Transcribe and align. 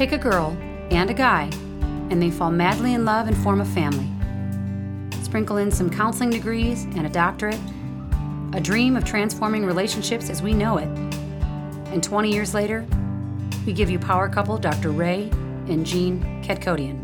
Take 0.00 0.12
a 0.12 0.16
girl 0.16 0.56
and 0.90 1.10
a 1.10 1.12
guy, 1.12 1.50
and 2.08 2.22
they 2.22 2.30
fall 2.30 2.50
madly 2.50 2.94
in 2.94 3.04
love 3.04 3.28
and 3.28 3.36
form 3.36 3.60
a 3.60 3.66
family. 3.66 4.08
Sprinkle 5.22 5.58
in 5.58 5.70
some 5.70 5.90
counseling 5.90 6.30
degrees 6.30 6.84
and 6.84 7.04
a 7.04 7.10
doctorate, 7.10 7.60
a 8.54 8.60
dream 8.62 8.96
of 8.96 9.04
transforming 9.04 9.66
relationships 9.66 10.30
as 10.30 10.40
we 10.40 10.54
know 10.54 10.78
it. 10.78 10.88
And 11.92 12.02
20 12.02 12.32
years 12.32 12.54
later, 12.54 12.86
we 13.66 13.74
give 13.74 13.90
you 13.90 13.98
power 13.98 14.26
couple 14.30 14.56
Dr. 14.56 14.90
Ray 14.90 15.28
and 15.68 15.84
Jean 15.84 16.42
Kachatorian. 16.42 16.98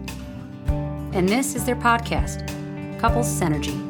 And 1.15 1.29
this 1.29 1.55
is 1.55 1.67
their 1.67 1.77
podcast, 1.77 2.49
Couples 2.99 3.29
Synergy. 3.29 3.86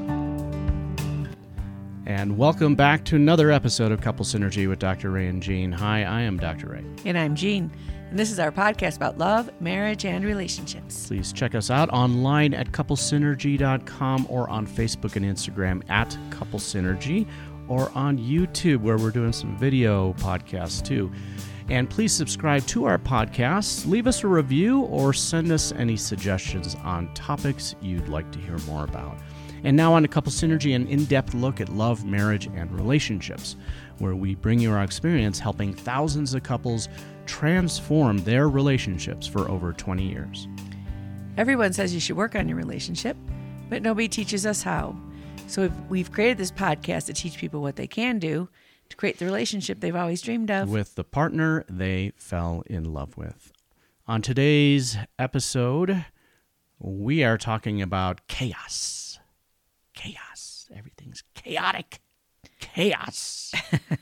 And 2.16 2.38
welcome 2.38 2.74
back 2.74 3.04
to 3.04 3.16
another 3.16 3.50
episode 3.50 3.92
of 3.92 4.00
Couple 4.00 4.24
Synergy 4.24 4.66
with 4.66 4.78
Dr. 4.78 5.10
Ray 5.10 5.26
and 5.26 5.42
Jean. 5.42 5.70
Hi, 5.70 6.02
I 6.04 6.22
am 6.22 6.38
Dr. 6.38 6.68
Ray. 6.68 6.82
And 7.04 7.18
I'm 7.18 7.34
Jean. 7.34 7.70
And 8.08 8.18
this 8.18 8.30
is 8.32 8.38
our 8.38 8.50
podcast 8.50 8.96
about 8.96 9.18
love, 9.18 9.50
marriage, 9.60 10.06
and 10.06 10.24
relationships. 10.24 11.08
Please 11.08 11.30
check 11.30 11.54
us 11.54 11.70
out 11.70 11.90
online 11.90 12.54
at 12.54 12.72
couplesynergy.com 12.72 14.28
or 14.30 14.48
on 14.48 14.66
Facebook 14.66 15.16
and 15.16 15.26
Instagram 15.26 15.82
at 15.90 16.16
Couple 16.30 16.58
Synergy 16.58 17.28
or 17.68 17.92
on 17.94 18.16
YouTube 18.16 18.80
where 18.80 18.96
we're 18.96 19.10
doing 19.10 19.34
some 19.34 19.54
video 19.58 20.14
podcasts 20.14 20.82
too. 20.82 21.12
And 21.68 21.90
please 21.90 22.14
subscribe 22.14 22.66
to 22.68 22.86
our 22.86 22.96
podcast, 22.96 23.86
leave 23.86 24.06
us 24.06 24.24
a 24.24 24.26
review, 24.26 24.80
or 24.84 25.12
send 25.12 25.52
us 25.52 25.70
any 25.72 25.98
suggestions 25.98 26.76
on 26.76 27.12
topics 27.12 27.74
you'd 27.82 28.08
like 28.08 28.32
to 28.32 28.38
hear 28.38 28.56
more 28.60 28.84
about. 28.84 29.18
And 29.64 29.76
now 29.76 29.94
on 29.94 30.02
to 30.02 30.08
Couple 30.08 30.30
Synergy, 30.32 30.74
an 30.74 30.86
in 30.86 31.04
depth 31.06 31.34
look 31.34 31.60
at 31.60 31.68
love, 31.68 32.04
marriage, 32.04 32.46
and 32.46 32.70
relationships, 32.72 33.56
where 33.98 34.14
we 34.14 34.34
bring 34.34 34.58
you 34.58 34.72
our 34.72 34.82
experience 34.82 35.38
helping 35.38 35.72
thousands 35.72 36.34
of 36.34 36.42
couples 36.42 36.88
transform 37.26 38.18
their 38.18 38.48
relationships 38.48 39.26
for 39.26 39.50
over 39.50 39.72
20 39.72 40.06
years. 40.06 40.48
Everyone 41.36 41.72
says 41.72 41.92
you 41.92 42.00
should 42.00 42.16
work 42.16 42.34
on 42.34 42.48
your 42.48 42.56
relationship, 42.56 43.16
but 43.68 43.82
nobody 43.82 44.08
teaches 44.08 44.46
us 44.46 44.62
how. 44.62 44.96
So 45.48 45.70
we've 45.88 46.10
created 46.10 46.38
this 46.38 46.50
podcast 46.50 47.06
to 47.06 47.12
teach 47.12 47.38
people 47.38 47.60
what 47.60 47.76
they 47.76 47.86
can 47.86 48.18
do 48.18 48.48
to 48.88 48.96
create 48.96 49.18
the 49.18 49.24
relationship 49.24 49.80
they've 49.80 49.96
always 49.96 50.22
dreamed 50.22 50.50
of 50.50 50.68
with 50.68 50.94
the 50.94 51.04
partner 51.04 51.64
they 51.68 52.12
fell 52.16 52.62
in 52.66 52.92
love 52.92 53.16
with. 53.16 53.52
On 54.06 54.22
today's 54.22 54.96
episode, 55.18 56.04
we 56.78 57.24
are 57.24 57.36
talking 57.36 57.82
about 57.82 58.26
chaos. 58.28 59.05
Everything's 60.74 61.22
chaotic. 61.34 62.00
Chaos. 62.60 63.52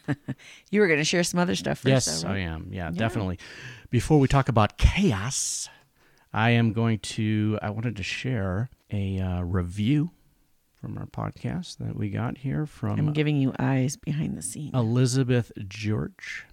you 0.71 0.81
were 0.81 0.87
going 0.87 1.01
to 1.01 1.05
share 1.05 1.25
some 1.25 1.41
other 1.41 1.57
stuff 1.57 1.79
first. 1.79 1.89
Yes, 1.89 2.23
though, 2.23 2.29
right? 2.29 2.37
I 2.37 2.39
am. 2.41 2.69
Yeah, 2.71 2.87
yeah, 2.87 2.91
definitely. 2.91 3.39
Before 3.91 4.19
we 4.21 4.29
talk 4.29 4.49
about 4.49 4.79
chaos, 4.79 5.69
I 6.33 6.51
am 6.51 6.73
going 6.73 6.99
to, 7.01 7.59
I 7.63 7.71
wanted 7.71 7.97
to 7.97 8.03
share 8.03 8.71
a 8.93 9.19
uh, 9.19 9.41
review 9.43 10.11
from 10.81 10.99
our 10.99 11.07
podcast 11.07 11.79
that 11.79 11.97
we 11.97 12.11
got 12.11 12.39
here 12.39 12.67
from. 12.67 12.99
I'm 12.99 13.13
giving 13.13 13.37
you 13.37 13.55
eyes 13.59 13.97
behind 13.97 14.37
the 14.37 14.43
scenes. 14.43 14.75
Elizabeth 14.75 15.51
George. 15.67 16.45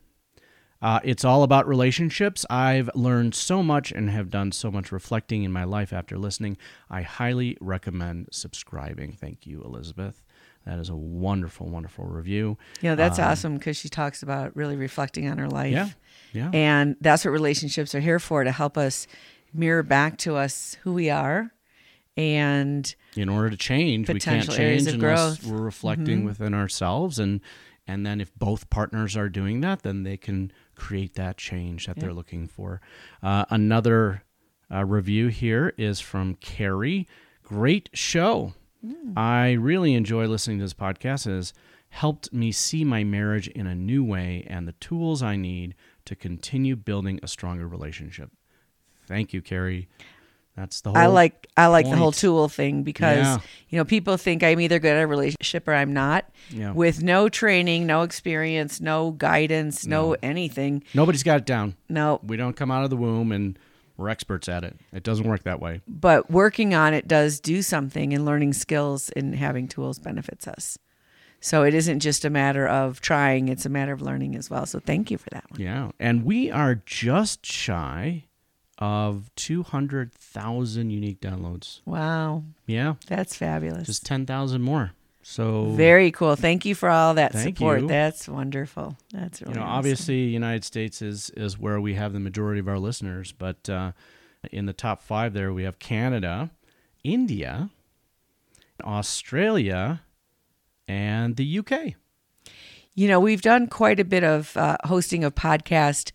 Uh, 0.81 0.99
it's 1.03 1.23
all 1.23 1.43
about 1.43 1.67
relationships. 1.67 2.45
I've 2.49 2.89
learned 2.95 3.35
so 3.35 3.61
much 3.61 3.91
and 3.91 4.09
have 4.09 4.29
done 4.29 4.51
so 4.51 4.71
much 4.71 4.91
reflecting 4.91 5.43
in 5.43 5.51
my 5.51 5.63
life 5.63 5.93
after 5.93 6.17
listening. 6.17 6.57
I 6.89 7.03
highly 7.03 7.57
recommend 7.61 8.29
subscribing. 8.31 9.13
Thank 9.13 9.45
you, 9.45 9.61
Elizabeth. 9.63 10.23
That 10.65 10.79
is 10.79 10.89
a 10.89 10.95
wonderful, 10.95 11.67
wonderful 11.67 12.05
review. 12.05 12.57
Yeah, 12.81 12.95
that's 12.95 13.19
um, 13.19 13.25
awesome 13.25 13.57
because 13.57 13.77
she 13.77 13.89
talks 13.89 14.21
about 14.23 14.55
really 14.55 14.75
reflecting 14.75 15.27
on 15.27 15.38
her 15.38 15.47
life. 15.49 15.71
Yeah. 15.71 15.89
Yeah. 16.33 16.49
And 16.53 16.95
that's 17.01 17.25
what 17.25 17.31
relationships 17.31 17.93
are 17.95 17.99
here 17.99 18.19
for 18.19 18.43
to 18.43 18.51
help 18.51 18.77
us 18.77 19.07
mirror 19.53 19.83
back 19.83 20.17
to 20.19 20.35
us 20.35 20.77
who 20.83 20.93
we 20.93 21.09
are 21.09 21.51
and 22.17 22.93
in 23.16 23.29
order 23.29 23.49
to 23.49 23.57
change 23.57 24.09
we 24.09 24.19
can't 24.19 24.50
change 24.50 24.85
unless 24.88 25.38
growth. 25.39 25.45
we're 25.45 25.61
reflecting 25.61 26.19
mm-hmm. 26.19 26.27
within 26.27 26.53
ourselves 26.53 27.19
and 27.19 27.39
and 27.91 28.06
then 28.06 28.22
if 28.22 28.34
both 28.35 28.69
partners 28.69 29.18
are 29.18 29.28
doing 29.28 29.59
that 29.62 29.84
then 29.84 30.03
they 30.03 30.16
can 30.16 30.52
create 30.75 31.16
that 31.16 31.38
change 31.38 31.88
that 31.88 32.00
they're 32.00 32.13
looking 32.13 32.47
for. 32.47 32.81
Uh, 33.22 33.46
another 33.50 34.24
uh, 34.74 34.85
review 34.85 35.28
here 35.28 35.74
is 35.78 36.00
from 36.00 36.35
carrie. 36.35 37.07
Great 37.44 37.90
show. 37.94 38.53
Mm. 38.84 39.16
i 39.16 39.51
really 39.51 39.94
enjoy 39.94 40.25
listening 40.25 40.57
to 40.57 40.63
this 40.63 40.74
podcast. 40.74 41.28
It 41.28 41.35
has 41.35 41.53
helped 41.90 42.34
me 42.34 42.51
see 42.51 42.84
my 42.84 43.03
marriage 43.03 43.47
in 43.50 43.68
a 43.68 43.75
new 43.75 44.03
way 44.03 44.44
and 44.47 44.68
the 44.68 44.72
tools 44.74 45.22
i 45.22 45.35
need 45.35 45.75
to 46.06 46.16
continue 46.16 46.75
building 46.75 47.19
a 47.22 47.28
stronger 47.28 47.68
relationship. 47.68 48.31
Thank 49.06 49.34
you 49.34 49.41
carrie 49.41 49.90
that's 50.56 50.81
the 50.81 50.89
whole. 50.89 50.97
I 50.97 51.06
like 51.07 51.47
I 51.56 51.67
like 51.67 51.85
point. 51.85 51.95
the 51.95 52.00
whole 52.00 52.12
tool 52.12 52.50
thing 52.50 52.84
because 52.84 53.17
yeah. 53.17 53.38
you 53.69 53.78
know 53.78 53.85
people 53.85 54.17
think 54.17 54.44
I'm 54.44 54.59
either 54.59 54.79
good 54.79 54.95
at 54.95 55.03
a 55.03 55.07
relationship 55.07 55.67
or 55.67 55.73
I'm 55.73 55.94
not. 55.94 56.29
Yeah. 56.50 56.72
With 56.73 57.01
no 57.01 57.29
training, 57.29 57.85
no 57.85 58.01
experience, 58.01 58.81
no 58.81 59.12
guidance, 59.12 59.85
no, 59.85 60.09
no 60.09 60.17
anything. 60.22 60.84
Nobody's 60.94 61.23
got 61.23 61.38
it 61.38 61.45
down. 61.45 61.75
No. 61.88 62.19
We 62.23 62.38
don't 62.38 62.56
come 62.56 62.72
out 62.72 62.84
of 62.84 62.89
the 62.89 62.97
womb 62.97 63.31
and 63.31 63.57
we're 63.97 64.09
experts 64.09 64.50
at 64.50 64.63
it. 64.63 64.78
It 64.91 65.03
doesn't 65.03 65.28
work 65.28 65.44
that 65.44 65.59
way. 65.59 65.81
But 65.88 66.29
working 66.29 66.73
on 66.73 66.94
it 66.94 67.07
does 67.07 67.39
do 67.39 67.62
something, 67.62 68.13
and 68.13 68.25
learning 68.25 68.53
skills 68.53 69.09
and 69.12 69.35
having 69.35 69.68
tools 69.68 70.00
benefits 70.00 70.47
us. 70.47 70.78
So 71.39 71.63
it 71.63 71.73
isn't 71.73 72.01
just 72.01 72.25
a 72.25 72.29
matter 72.29 72.68
of 72.68 73.00
trying; 73.01 73.47
it's 73.47 73.66
a 73.66 73.69
matter 73.69 73.94
of 73.94 74.01
learning 74.01 74.35
as 74.35 74.50
well. 74.50 74.66
So 74.66 74.79
thank 74.79 75.09
you 75.12 75.18
for 75.18 75.29
that 75.31 75.50
one. 75.50 75.62
Yeah, 75.62 75.91
and 76.00 76.25
we 76.25 76.51
are 76.51 76.75
just 76.85 77.45
shy 77.45 78.25
of 78.81 79.30
200,000 79.36 80.90
unique 80.90 81.22
downloads. 81.22 81.81
Wow. 81.86 82.44
Yeah. 82.66 82.96
That's 83.06 83.36
fabulous. 83.36 83.86
Just 83.86 84.06
10,000 84.08 84.62
more. 84.62 84.94
So 85.24 85.66
very 85.74 86.09
cool. 86.09 86.36
Thank 86.36 86.66
you 86.66 86.74
for 86.74 86.90
all 86.90 87.14
that 87.14 87.36
support. 87.38 87.81
You. 87.81 87.88
That's 87.88 88.28
wonderful. 88.28 88.97
That's 89.14 89.40
really 89.40 89.53
you 89.53 89.59
know 89.59 89.66
awesome. 89.66 89.78
obviously 89.78 90.16
United 90.24 90.64
States 90.64 91.00
is 91.03 91.30
is 91.38 91.59
where 91.59 91.80
we 91.80 91.94
have 91.94 92.12
the 92.14 92.19
majority 92.19 92.59
of 92.59 92.68
our 92.68 92.80
listeners, 92.80 93.31
but 93.31 93.69
uh, 93.69 93.92
in 94.52 94.66
the 94.66 94.74
top 94.74 95.03
five 95.03 95.34
there 95.34 95.53
we 95.53 95.62
have 95.62 95.78
Canada, 95.78 96.50
India, 97.03 97.69
Australia, 98.84 100.02
and 100.88 101.36
the 101.36 101.59
UK. 101.59 101.94
You 102.96 103.08
know 103.08 103.19
we've 103.19 103.44
done 103.44 103.68
quite 103.68 104.00
a 104.00 104.03
bit 104.03 104.24
of 104.24 104.58
uh, 104.58 104.78
hosting 104.86 105.24
of 105.24 105.36
podcast 105.36 106.12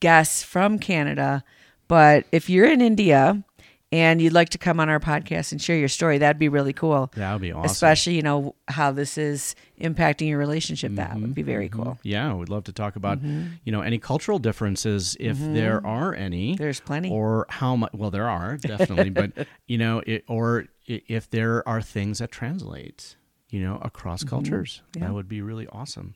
guests 0.00 0.42
from 0.42 0.80
Canada 0.80 1.44
but 1.92 2.24
if 2.32 2.48
you're 2.48 2.64
in 2.64 2.80
India 2.80 3.44
and 3.92 4.22
you'd 4.22 4.32
like 4.32 4.48
to 4.48 4.56
come 4.56 4.80
on 4.80 4.88
our 4.88 4.98
podcast 4.98 5.52
and 5.52 5.60
share 5.60 5.76
your 5.76 5.88
story, 5.88 6.16
that'd 6.16 6.38
be 6.38 6.48
really 6.48 6.72
cool. 6.72 7.12
That 7.16 7.34
would 7.34 7.42
be 7.42 7.52
awesome. 7.52 7.66
Especially, 7.66 8.14
you 8.14 8.22
know, 8.22 8.54
how 8.66 8.92
this 8.92 9.18
is 9.18 9.54
impacting 9.78 10.26
your 10.26 10.38
relationship. 10.38 10.92
That 10.94 11.10
mm-hmm, 11.10 11.20
would 11.20 11.34
be 11.34 11.42
very 11.42 11.68
mm-hmm. 11.68 11.82
cool. 11.82 11.98
Yeah, 12.02 12.32
we'd 12.32 12.48
love 12.48 12.64
to 12.64 12.72
talk 12.72 12.96
about, 12.96 13.18
mm-hmm. 13.18 13.56
you 13.64 13.72
know, 13.72 13.82
any 13.82 13.98
cultural 13.98 14.38
differences 14.38 15.18
if 15.20 15.36
mm-hmm. 15.36 15.52
there 15.52 15.86
are 15.86 16.14
any. 16.14 16.56
There's 16.56 16.80
plenty. 16.80 17.10
Or 17.10 17.44
how 17.50 17.76
much, 17.76 17.92
well, 17.92 18.10
there 18.10 18.26
are 18.26 18.56
definitely, 18.56 19.10
but, 19.10 19.46
you 19.66 19.76
know, 19.76 20.02
it, 20.06 20.24
or 20.28 20.68
if 20.86 21.28
there 21.28 21.68
are 21.68 21.82
things 21.82 22.20
that 22.20 22.32
translate, 22.32 23.16
you 23.50 23.60
know, 23.60 23.78
across 23.82 24.20
mm-hmm. 24.20 24.30
cultures. 24.30 24.80
Yeah. 24.96 25.08
That 25.08 25.12
would 25.12 25.28
be 25.28 25.42
really 25.42 25.66
awesome. 25.66 26.14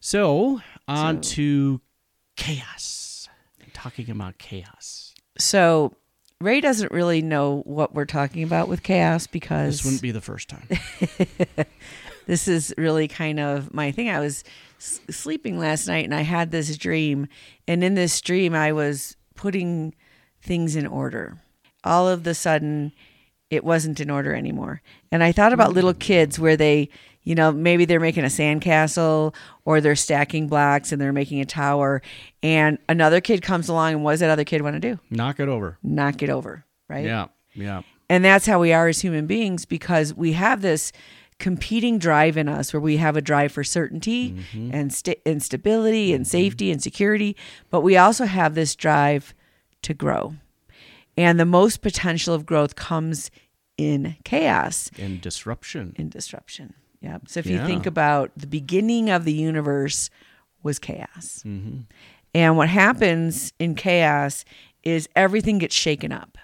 So, 0.00 0.60
on 0.86 1.22
so. 1.22 1.30
to 1.30 1.80
chaos 2.36 3.07
talking 3.78 4.10
about 4.10 4.38
chaos. 4.38 5.14
So 5.38 5.94
Ray 6.40 6.60
doesn't 6.60 6.92
really 6.92 7.22
know 7.22 7.62
what 7.64 7.94
we're 7.94 8.04
talking 8.04 8.42
about 8.42 8.68
with 8.68 8.82
chaos 8.82 9.26
because 9.26 9.78
this 9.78 9.84
wouldn't 9.84 10.02
be 10.02 10.10
the 10.10 10.20
first 10.20 10.48
time. 10.48 10.68
this 12.26 12.48
is 12.48 12.74
really 12.76 13.08
kind 13.08 13.38
of 13.40 13.72
my 13.72 13.90
thing. 13.92 14.08
I 14.08 14.20
was 14.20 14.44
s- 14.78 15.00
sleeping 15.10 15.58
last 15.58 15.86
night 15.86 16.04
and 16.04 16.14
I 16.14 16.22
had 16.22 16.50
this 16.50 16.76
dream, 16.76 17.28
and 17.66 17.84
in 17.84 17.94
this 17.94 18.20
dream, 18.20 18.54
I 18.54 18.72
was 18.72 19.16
putting 19.34 19.94
things 20.42 20.76
in 20.76 20.86
order. 20.86 21.38
All 21.84 22.08
of 22.08 22.24
the 22.24 22.34
sudden, 22.34 22.92
it 23.50 23.64
wasn't 23.64 24.00
in 24.00 24.10
order 24.10 24.34
anymore. 24.34 24.82
And 25.10 25.22
I 25.22 25.32
thought 25.32 25.52
about 25.52 25.72
little 25.72 25.94
kids 25.94 26.38
where 26.38 26.56
they 26.56 26.88
you 27.24 27.34
know, 27.34 27.52
maybe 27.52 27.84
they're 27.84 28.00
making 28.00 28.24
a 28.24 28.28
sandcastle 28.28 29.34
or 29.64 29.80
they're 29.80 29.96
stacking 29.96 30.48
blocks 30.48 30.92
and 30.92 31.00
they're 31.00 31.12
making 31.12 31.40
a 31.40 31.44
tower. 31.44 32.00
And 32.42 32.78
another 32.88 33.20
kid 33.20 33.42
comes 33.42 33.68
along, 33.68 33.94
and 33.94 34.04
what 34.04 34.12
does 34.12 34.20
that 34.20 34.30
other 34.30 34.44
kid 34.44 34.62
want 34.62 34.74
to 34.74 34.80
do? 34.80 34.98
Knock 35.10 35.40
it 35.40 35.48
over. 35.48 35.78
Knock 35.82 36.22
it 36.22 36.30
over, 36.30 36.64
right? 36.88 37.04
Yeah, 37.04 37.26
yeah. 37.54 37.82
And 38.08 38.24
that's 38.24 38.46
how 38.46 38.58
we 38.58 38.72
are 38.72 38.88
as 38.88 39.00
human 39.00 39.26
beings 39.26 39.66
because 39.66 40.14
we 40.14 40.32
have 40.32 40.62
this 40.62 40.92
competing 41.38 41.98
drive 41.98 42.36
in 42.36 42.48
us 42.48 42.72
where 42.72 42.80
we 42.80 42.96
have 42.96 43.16
a 43.16 43.20
drive 43.20 43.52
for 43.52 43.62
certainty 43.62 44.32
mm-hmm. 44.32 44.70
and, 44.72 44.92
st- 44.92 45.20
and 45.24 45.42
stability 45.42 46.12
and 46.12 46.24
mm-hmm. 46.24 46.30
safety 46.30 46.70
and 46.70 46.82
security, 46.82 47.36
but 47.70 47.80
we 47.82 47.96
also 47.96 48.24
have 48.24 48.54
this 48.54 48.74
drive 48.74 49.34
to 49.82 49.94
grow. 49.94 50.34
And 51.16 51.38
the 51.38 51.44
most 51.44 51.80
potential 51.80 52.34
of 52.34 52.46
growth 52.46 52.76
comes 52.76 53.30
in 53.76 54.16
chaos, 54.24 54.90
in 54.96 55.20
disruption. 55.20 55.94
In 55.96 56.08
disruption. 56.08 56.74
Yeah. 57.00 57.18
So 57.26 57.40
if 57.40 57.46
yeah. 57.46 57.60
you 57.60 57.66
think 57.66 57.86
about 57.86 58.30
the 58.36 58.46
beginning 58.46 59.10
of 59.10 59.24
the 59.24 59.32
universe 59.32 60.10
was 60.62 60.78
chaos. 60.78 61.42
Mm-hmm. 61.46 61.80
And 62.34 62.56
what 62.56 62.68
happens 62.68 63.52
in 63.58 63.74
chaos 63.74 64.44
is 64.82 65.08
everything 65.16 65.58
gets 65.58 65.74
shaken 65.74 66.12
up. 66.12 66.38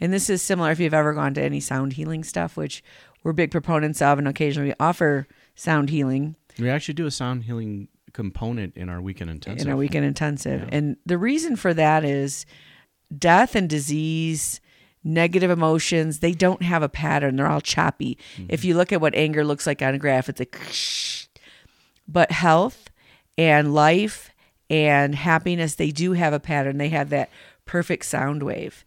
And 0.00 0.12
this 0.12 0.28
is 0.28 0.42
similar 0.42 0.70
if 0.70 0.80
you've 0.80 0.94
ever 0.94 1.14
gone 1.14 1.34
to 1.34 1.42
any 1.42 1.60
sound 1.60 1.94
healing 1.94 2.24
stuff, 2.24 2.56
which 2.56 2.82
we're 3.22 3.32
big 3.32 3.50
proponents 3.50 4.02
of, 4.02 4.18
and 4.18 4.28
occasionally 4.28 4.70
we 4.70 4.74
offer 4.80 5.26
sound 5.54 5.90
healing 5.90 6.36
We 6.58 6.68
actually 6.68 6.94
do 6.94 7.06
a 7.06 7.10
sound 7.10 7.44
healing 7.44 7.88
component 8.12 8.76
in 8.76 8.88
our 8.88 9.00
weekend 9.00 9.30
intensive. 9.30 9.66
in 9.66 9.70
our 9.70 9.76
weekend 9.76 10.04
intensive. 10.04 10.62
Yeah. 10.62 10.68
And 10.72 10.96
the 11.06 11.18
reason 11.18 11.56
for 11.56 11.74
that 11.74 12.04
is 12.04 12.46
death 13.16 13.54
and 13.54 13.68
disease, 13.68 14.60
negative 15.04 15.50
emotions, 15.50 16.20
they 16.20 16.32
don't 16.32 16.62
have 16.62 16.82
a 16.82 16.88
pattern. 16.88 17.36
They're 17.36 17.46
all 17.46 17.60
choppy. 17.60 18.18
Mm-hmm. 18.36 18.46
If 18.48 18.64
you 18.64 18.74
look 18.74 18.92
at 18.92 19.00
what 19.00 19.14
anger 19.14 19.44
looks 19.44 19.66
like 19.66 19.82
on 19.82 19.94
a 19.94 19.98
graph, 19.98 20.28
it's 20.28 20.40
like, 20.40 20.58
but 22.08 22.32
health 22.32 22.90
and 23.36 23.74
life 23.74 24.30
and 24.70 25.14
happiness, 25.14 25.74
they 25.74 25.90
do 25.90 26.12
have 26.12 26.32
a 26.32 26.40
pattern. 26.40 26.78
They 26.78 26.88
have 26.88 27.10
that 27.10 27.30
perfect 27.66 28.06
sound 28.06 28.42
wave. 28.42 28.84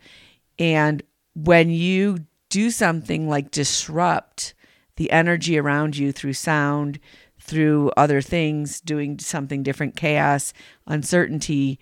And 0.57 1.03
when 1.35 1.69
you 1.69 2.25
do 2.49 2.71
something 2.71 3.29
like 3.29 3.51
disrupt 3.51 4.53
the 4.95 5.11
energy 5.11 5.57
around 5.59 5.97
you 5.97 6.11
through 6.11 6.33
sound, 6.33 6.99
through 7.39 7.91
other 7.95 8.21
things, 8.21 8.81
doing 8.81 9.19
something 9.19 9.63
different, 9.63 9.95
chaos, 9.95 10.53
uncertainty, 10.87 11.79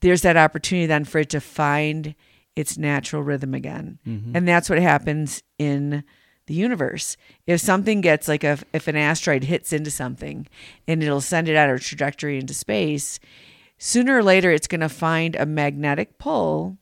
there's 0.00 0.22
that 0.22 0.36
opportunity 0.36 0.86
then 0.86 1.04
for 1.04 1.18
it 1.18 1.30
to 1.30 1.40
find 1.40 2.14
its 2.56 2.76
natural 2.76 3.22
rhythm 3.22 3.54
again. 3.54 3.98
And 4.34 4.48
that's 4.48 4.68
what 4.68 4.80
happens 4.80 5.42
in 5.58 6.02
the 6.46 6.54
universe. 6.54 7.16
If 7.46 7.60
something 7.60 8.00
gets 8.00 8.28
like 8.28 8.44
a, 8.44 8.58
if 8.72 8.88
an 8.88 8.96
asteroid 8.96 9.44
hits 9.44 9.72
into 9.72 9.90
something 9.90 10.46
and 10.88 11.02
it'll 11.02 11.20
send 11.20 11.48
it 11.48 11.56
out 11.56 11.70
a 11.70 11.78
trajectory 11.78 12.38
into 12.38 12.54
space, 12.54 13.20
sooner 13.78 14.16
or 14.16 14.22
later 14.22 14.50
it's 14.50 14.66
going 14.66 14.80
to 14.80 14.88
find 14.88 15.36
a 15.36 15.44
magnetic 15.44 16.18
pull 16.18 16.78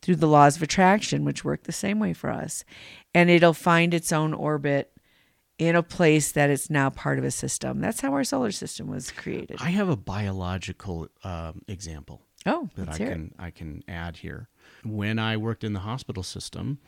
through 0.00 0.16
the 0.16 0.26
laws 0.26 0.56
of 0.56 0.62
attraction, 0.62 1.24
which 1.24 1.44
work 1.44 1.64
the 1.64 1.72
same 1.72 2.00
way 2.00 2.14
for 2.14 2.30
us. 2.30 2.64
And 3.12 3.28
it'll 3.28 3.52
find 3.52 3.92
its 3.92 4.10
own 4.10 4.32
orbit 4.32 4.90
in 5.58 5.76
a 5.76 5.82
place 5.82 6.32
that 6.32 6.48
it's 6.48 6.70
now 6.70 6.88
part 6.88 7.18
of 7.18 7.24
a 7.24 7.30
system. 7.30 7.80
That's 7.80 8.00
how 8.00 8.14
our 8.14 8.24
solar 8.24 8.52
system 8.52 8.88
was 8.88 9.10
created. 9.10 9.58
I 9.60 9.68
have 9.68 9.90
a 9.90 9.96
biological 9.96 11.08
um, 11.22 11.60
example 11.68 12.22
oh, 12.46 12.70
that 12.76 12.88
I 12.88 12.96
hear 12.96 13.10
it. 13.10 13.32
I 13.38 13.50
can 13.50 13.84
add 13.86 14.16
here. 14.16 14.48
When 14.84 15.18
I 15.18 15.36
worked 15.36 15.64
in 15.64 15.72
the 15.72 15.80
hospital 15.80 16.22
system, 16.22 16.78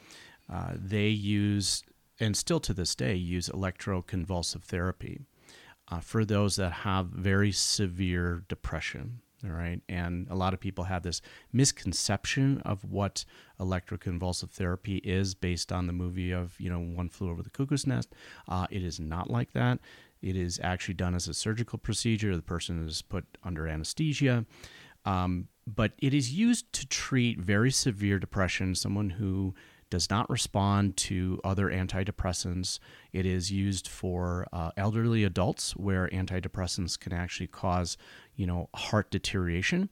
uh, 0.50 0.72
they 0.74 1.08
use 1.08 1.82
and 2.20 2.36
still 2.36 2.60
to 2.60 2.74
this 2.74 2.94
day 2.94 3.14
use 3.14 3.48
electroconvulsive 3.48 4.62
therapy 4.62 5.22
uh, 5.90 6.00
for 6.00 6.24
those 6.24 6.56
that 6.56 6.72
have 6.72 7.06
very 7.06 7.52
severe 7.52 8.44
depression. 8.48 9.20
All 9.44 9.50
right, 9.50 9.80
and 9.88 10.28
a 10.30 10.36
lot 10.36 10.54
of 10.54 10.60
people 10.60 10.84
have 10.84 11.02
this 11.02 11.20
misconception 11.52 12.62
of 12.64 12.84
what 12.84 13.24
electroconvulsive 13.58 14.50
therapy 14.50 14.98
is 14.98 15.34
based 15.34 15.72
on 15.72 15.88
the 15.88 15.92
movie 15.92 16.30
of 16.30 16.54
you 16.60 16.70
know 16.70 16.78
One 16.78 17.08
Flew 17.08 17.28
Over 17.28 17.42
the 17.42 17.50
Cuckoo's 17.50 17.84
Nest. 17.84 18.14
Uh, 18.46 18.68
it 18.70 18.84
is 18.84 19.00
not 19.00 19.30
like 19.30 19.52
that. 19.52 19.80
It 20.20 20.36
is 20.36 20.60
actually 20.62 20.94
done 20.94 21.16
as 21.16 21.26
a 21.26 21.34
surgical 21.34 21.76
procedure. 21.76 22.36
The 22.36 22.42
person 22.42 22.86
is 22.86 23.02
put 23.02 23.24
under 23.42 23.66
anesthesia. 23.66 24.46
Um, 25.04 25.48
but 25.66 25.92
it 25.98 26.12
is 26.14 26.32
used 26.32 26.72
to 26.72 26.86
treat 26.86 27.40
very 27.40 27.70
severe 27.70 28.18
depression, 28.18 28.74
someone 28.74 29.10
who 29.10 29.54
does 29.90 30.08
not 30.08 30.28
respond 30.30 30.96
to 30.96 31.38
other 31.44 31.68
antidepressants. 31.68 32.78
It 33.12 33.26
is 33.26 33.52
used 33.52 33.86
for 33.86 34.46
uh, 34.52 34.70
elderly 34.76 35.22
adults 35.22 35.76
where 35.76 36.08
antidepressants 36.08 36.98
can 36.98 37.12
actually 37.12 37.48
cause, 37.48 37.98
you 38.34 38.46
know, 38.46 38.70
heart 38.74 39.10
deterioration. 39.10 39.90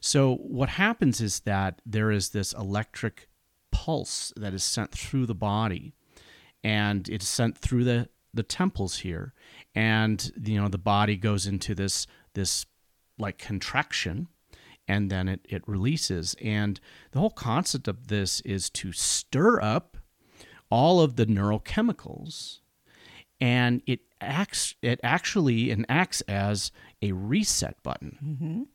So 0.00 0.36
what 0.36 0.68
happens 0.68 1.20
is 1.20 1.40
that 1.40 1.82
there 1.84 2.12
is 2.12 2.30
this 2.30 2.52
electric 2.52 3.28
pulse 3.72 4.32
that 4.36 4.54
is 4.54 4.64
sent 4.64 4.92
through 4.92 5.26
the 5.26 5.34
body 5.34 5.94
and 6.62 7.08
it's 7.08 7.28
sent 7.28 7.58
through 7.58 7.84
the 7.84 8.08
the 8.32 8.42
temples 8.44 8.98
here 8.98 9.32
and 9.74 10.30
you 10.44 10.60
know 10.60 10.68
the 10.68 10.78
body 10.78 11.16
goes 11.16 11.46
into 11.46 11.74
this 11.74 12.06
this 12.34 12.66
like 13.18 13.38
contraction 13.38 14.28
and 14.90 15.10
then 15.10 15.28
it, 15.28 15.40
it 15.48 15.62
releases 15.66 16.34
and 16.42 16.80
the 17.12 17.18
whole 17.20 17.30
concept 17.30 17.86
of 17.88 18.08
this 18.08 18.40
is 18.40 18.68
to 18.70 18.92
stir 18.92 19.60
up 19.60 19.96
all 20.70 21.00
of 21.00 21.16
the 21.16 21.26
neurochemicals 21.26 22.60
and 23.40 23.82
it 23.86 24.00
acts 24.20 24.74
it 24.82 25.00
actually 25.02 25.70
and 25.70 25.86
acts 25.88 26.20
as 26.22 26.72
a 27.00 27.12
reset 27.12 27.82
button 27.82 28.66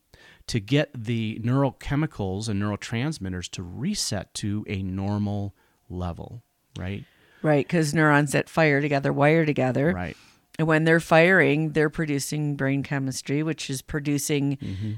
to 0.48 0.60
get 0.60 0.90
the 0.94 1.40
neurochemicals 1.44 2.48
and 2.50 2.62
neurotransmitters 2.62 3.50
to 3.50 3.62
reset 3.64 4.34
to 4.34 4.66
a 4.68 4.82
normal 4.82 5.54
level 5.90 6.44
right 6.78 7.04
Right, 7.42 7.64
because 7.68 7.94
neurons 7.94 8.32
that 8.32 8.50
fire 8.50 8.82
together 8.82 9.14
wire 9.14 9.46
together. 9.46 9.94
right 9.94 10.18
And 10.58 10.68
when 10.68 10.84
they're 10.86 11.00
firing, 11.00 11.74
they're 11.74 11.92
producing 11.92 12.56
brain 12.56 12.82
chemistry, 12.82 13.44
which 13.44 13.70
is 13.70 13.84
producing 13.84 14.58
Mm-hmm. 14.58 14.94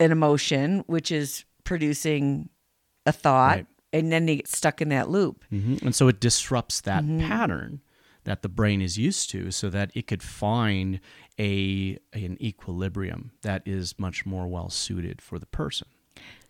An 0.00 0.12
emotion, 0.12 0.84
which 0.86 1.10
is 1.10 1.44
producing 1.64 2.48
a 3.06 3.12
thought. 3.12 3.56
Right. 3.56 3.66
And 3.92 4.12
then 4.12 4.26
they 4.26 4.36
get 4.36 4.48
stuck 4.48 4.82
in 4.82 4.90
that 4.90 5.08
loop. 5.08 5.44
hmm 5.50 5.76
And 5.82 5.94
so 5.94 6.08
it 6.08 6.20
disrupts 6.20 6.80
that 6.82 7.02
Mm-hmm. 7.04 7.26
pattern 7.26 7.80
that 8.24 8.42
the 8.42 8.48
brain 8.50 8.82
is 8.82 8.98
used 8.98 9.30
to 9.30 9.50
so 9.50 9.70
that 9.70 9.90
it 9.94 10.06
could 10.06 10.22
find 10.22 11.00
a 11.38 11.96
an 12.12 12.36
equilibrium 12.42 13.30
that 13.40 13.62
is 13.66 13.94
much 13.98 14.26
more 14.26 14.46
well 14.46 14.68
suited 14.68 15.22
for 15.22 15.38
the 15.38 15.46
person. 15.46 15.88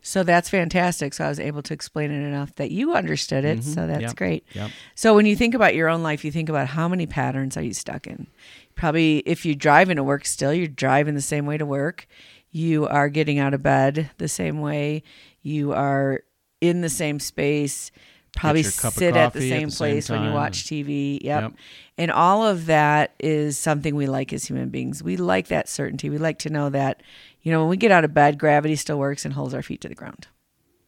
So 0.02 0.22
that's 0.24 0.48
fantastic. 0.48 1.12
So 1.14 1.24
I 1.24 1.28
was 1.28 1.38
able 1.38 1.62
to 1.62 1.74
explain 1.74 2.10
it 2.10 2.24
enough 2.26 2.54
that 2.56 2.70
you 2.72 2.94
understood 2.94 3.44
it. 3.44 3.62
So 3.62 3.86
that's 3.86 3.90
Mm-hmm. 3.90 4.00
Yep. 4.02 4.16
great. 4.16 4.44
Yep. 4.54 4.70
So 4.96 5.14
when 5.14 5.26
you 5.26 5.36
think 5.36 5.54
about 5.54 5.74
your 5.74 5.88
own 5.88 6.02
life, 6.02 6.24
you 6.24 6.32
think 6.32 6.48
about 6.48 6.68
how 6.68 6.88
many 6.88 7.06
patterns 7.06 7.56
are 7.56 7.62
you 7.62 7.74
stuck 7.74 8.06
in? 8.06 8.26
Probably 8.74 9.18
if 9.26 9.44
you're 9.44 9.54
driving 9.54 9.96
to 9.96 10.02
work 10.04 10.24
still, 10.24 10.52
you're 10.54 10.66
driving 10.68 11.14
the 11.14 11.20
same 11.20 11.46
way 11.46 11.58
to 11.58 11.66
work. 11.66 12.06
You 12.50 12.86
are 12.86 13.08
getting 13.08 13.38
out 13.38 13.54
of 13.54 13.62
bed 13.62 14.10
the 14.18 14.28
same 14.28 14.60
way. 14.60 15.02
You 15.42 15.72
are 15.72 16.20
in 16.60 16.80
the 16.80 16.88
same 16.88 17.20
space. 17.20 17.90
Probably 18.34 18.62
your 18.62 18.72
cup 18.72 18.92
of 18.92 18.94
sit 18.94 19.16
at 19.16 19.32
the 19.32 19.38
coffee 19.38 19.50
at 19.50 19.58
same 19.58 19.68
the 19.68 19.70
same 19.70 19.78
place 19.78 20.10
when 20.10 20.22
you 20.24 20.32
watch 20.32 20.64
TV. 20.64 21.18
Yep. 21.22 21.42
Yep. 21.42 21.52
And 21.96 22.10
all 22.10 22.46
of 22.46 22.66
that 22.66 23.14
is 23.18 23.58
something 23.58 23.94
we 23.94 24.06
like 24.06 24.32
as 24.32 24.44
human 24.44 24.68
beings. 24.68 25.02
We 25.02 25.16
like 25.16 25.48
that 25.48 25.68
certainty. 25.68 26.10
We 26.10 26.18
like 26.18 26.38
to 26.40 26.50
know 26.50 26.70
that, 26.70 27.02
you 27.42 27.50
know, 27.50 27.60
when 27.60 27.68
we 27.68 27.76
get 27.76 27.90
out 27.90 28.04
of 28.04 28.14
bed, 28.14 28.38
gravity 28.38 28.76
still 28.76 28.98
works 28.98 29.24
and 29.24 29.34
holds 29.34 29.54
our 29.54 29.62
feet 29.62 29.80
to 29.80 29.88
the 29.88 29.94
ground. 29.94 30.28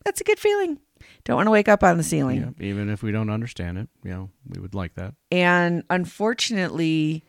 That's 0.05 0.21
a 0.21 0.25
good 0.25 0.39
feeling. 0.39 0.79
Don't 1.25 1.37
want 1.37 1.47
to 1.47 1.51
wake 1.51 1.69
up 1.69 1.83
on 1.83 1.97
the 1.97 2.03
ceiling. 2.03 2.55
Even 2.61 2.89
if 2.89 3.03
we 3.03 3.13
don't 3.13 3.31
understand 3.31 3.79
it, 3.79 3.89
you 4.05 4.11
know, 4.11 4.31
we 4.47 4.61
would 4.61 4.75
like 4.75 4.95
that. 4.95 5.15
And 5.31 5.83
unfortunately, 5.91 7.25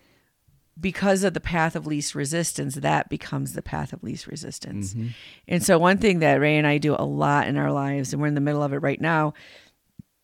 because 0.79 1.23
of 1.23 1.33
the 1.33 1.39
path 1.39 1.75
of 1.75 1.85
least 1.85 2.15
resistance, 2.15 2.75
that 2.75 3.09
becomes 3.09 3.53
the 3.53 3.61
path 3.61 3.93
of 3.93 4.03
least 4.03 4.27
resistance. 4.27 4.93
Mm-hmm. 4.93 5.07
And 5.47 5.63
so, 5.63 5.77
one 5.77 5.97
thing 5.97 6.19
that 6.19 6.39
Ray 6.39 6.57
and 6.57 6.67
I 6.67 6.77
do 6.77 6.95
a 6.97 7.05
lot 7.05 7.47
in 7.47 7.57
our 7.57 7.71
lives, 7.71 8.13
and 8.13 8.21
we're 8.21 8.27
in 8.27 8.35
the 8.35 8.41
middle 8.41 8.63
of 8.63 8.73
it 8.73 8.77
right 8.77 9.01
now, 9.01 9.33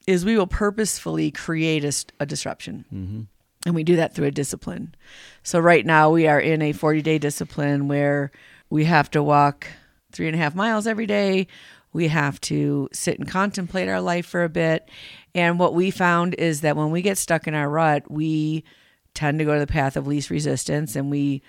is 0.08 0.24
we 0.24 0.38
will 0.38 0.48
purposefully 0.48 1.32
create 1.32 1.84
a, 1.84 1.94
a 2.22 2.26
disruption. 2.26 2.86
Mm-hmm. 2.94 3.22
And 3.66 3.76
we 3.76 3.84
do 3.84 3.98
that 3.98 4.16
through 4.16 4.28
a 4.28 4.32
discipline. 4.32 4.96
So, 5.44 5.60
right 5.60 5.86
now, 5.86 6.10
we 6.10 6.28
are 6.28 6.40
in 6.40 6.62
a 6.62 6.72
40 6.72 7.02
day 7.02 7.18
discipline 7.18 7.88
where 7.88 8.32
we 8.70 8.86
have 8.86 9.12
to 9.12 9.22
walk 9.22 9.68
three 10.12 10.28
and 10.28 10.36
a 10.36 10.40
half 10.40 10.56
miles 10.56 10.88
every 10.88 11.06
day. 11.06 11.48
We 11.94 12.08
have 12.08 12.40
to 12.42 12.90
sit 12.94 13.20
and 13.20 13.28
contemplate 13.28 13.90
our 13.90 14.02
life 14.02 14.26
for 14.26 14.44
a 14.44 14.50
bit. 14.50 14.90
And 15.36 15.60
what 15.60 15.74
we 15.74 15.92
found 15.92 16.36
is 16.36 16.62
that 16.62 16.76
when 16.76 16.92
we 16.92 17.02
get 17.02 17.18
stuck 17.18 17.48
in 17.48 17.54
our 17.54 17.70
rut, 17.70 18.10
we 18.10 18.64
tend 19.18 19.40
to 19.40 19.46
go 19.46 19.54
to 19.56 19.60
the 19.60 19.68
path 19.68 19.98
of 19.98 20.06
least 20.08 20.30
resistance 20.30 20.96
and 20.96 21.10
we 21.10 21.42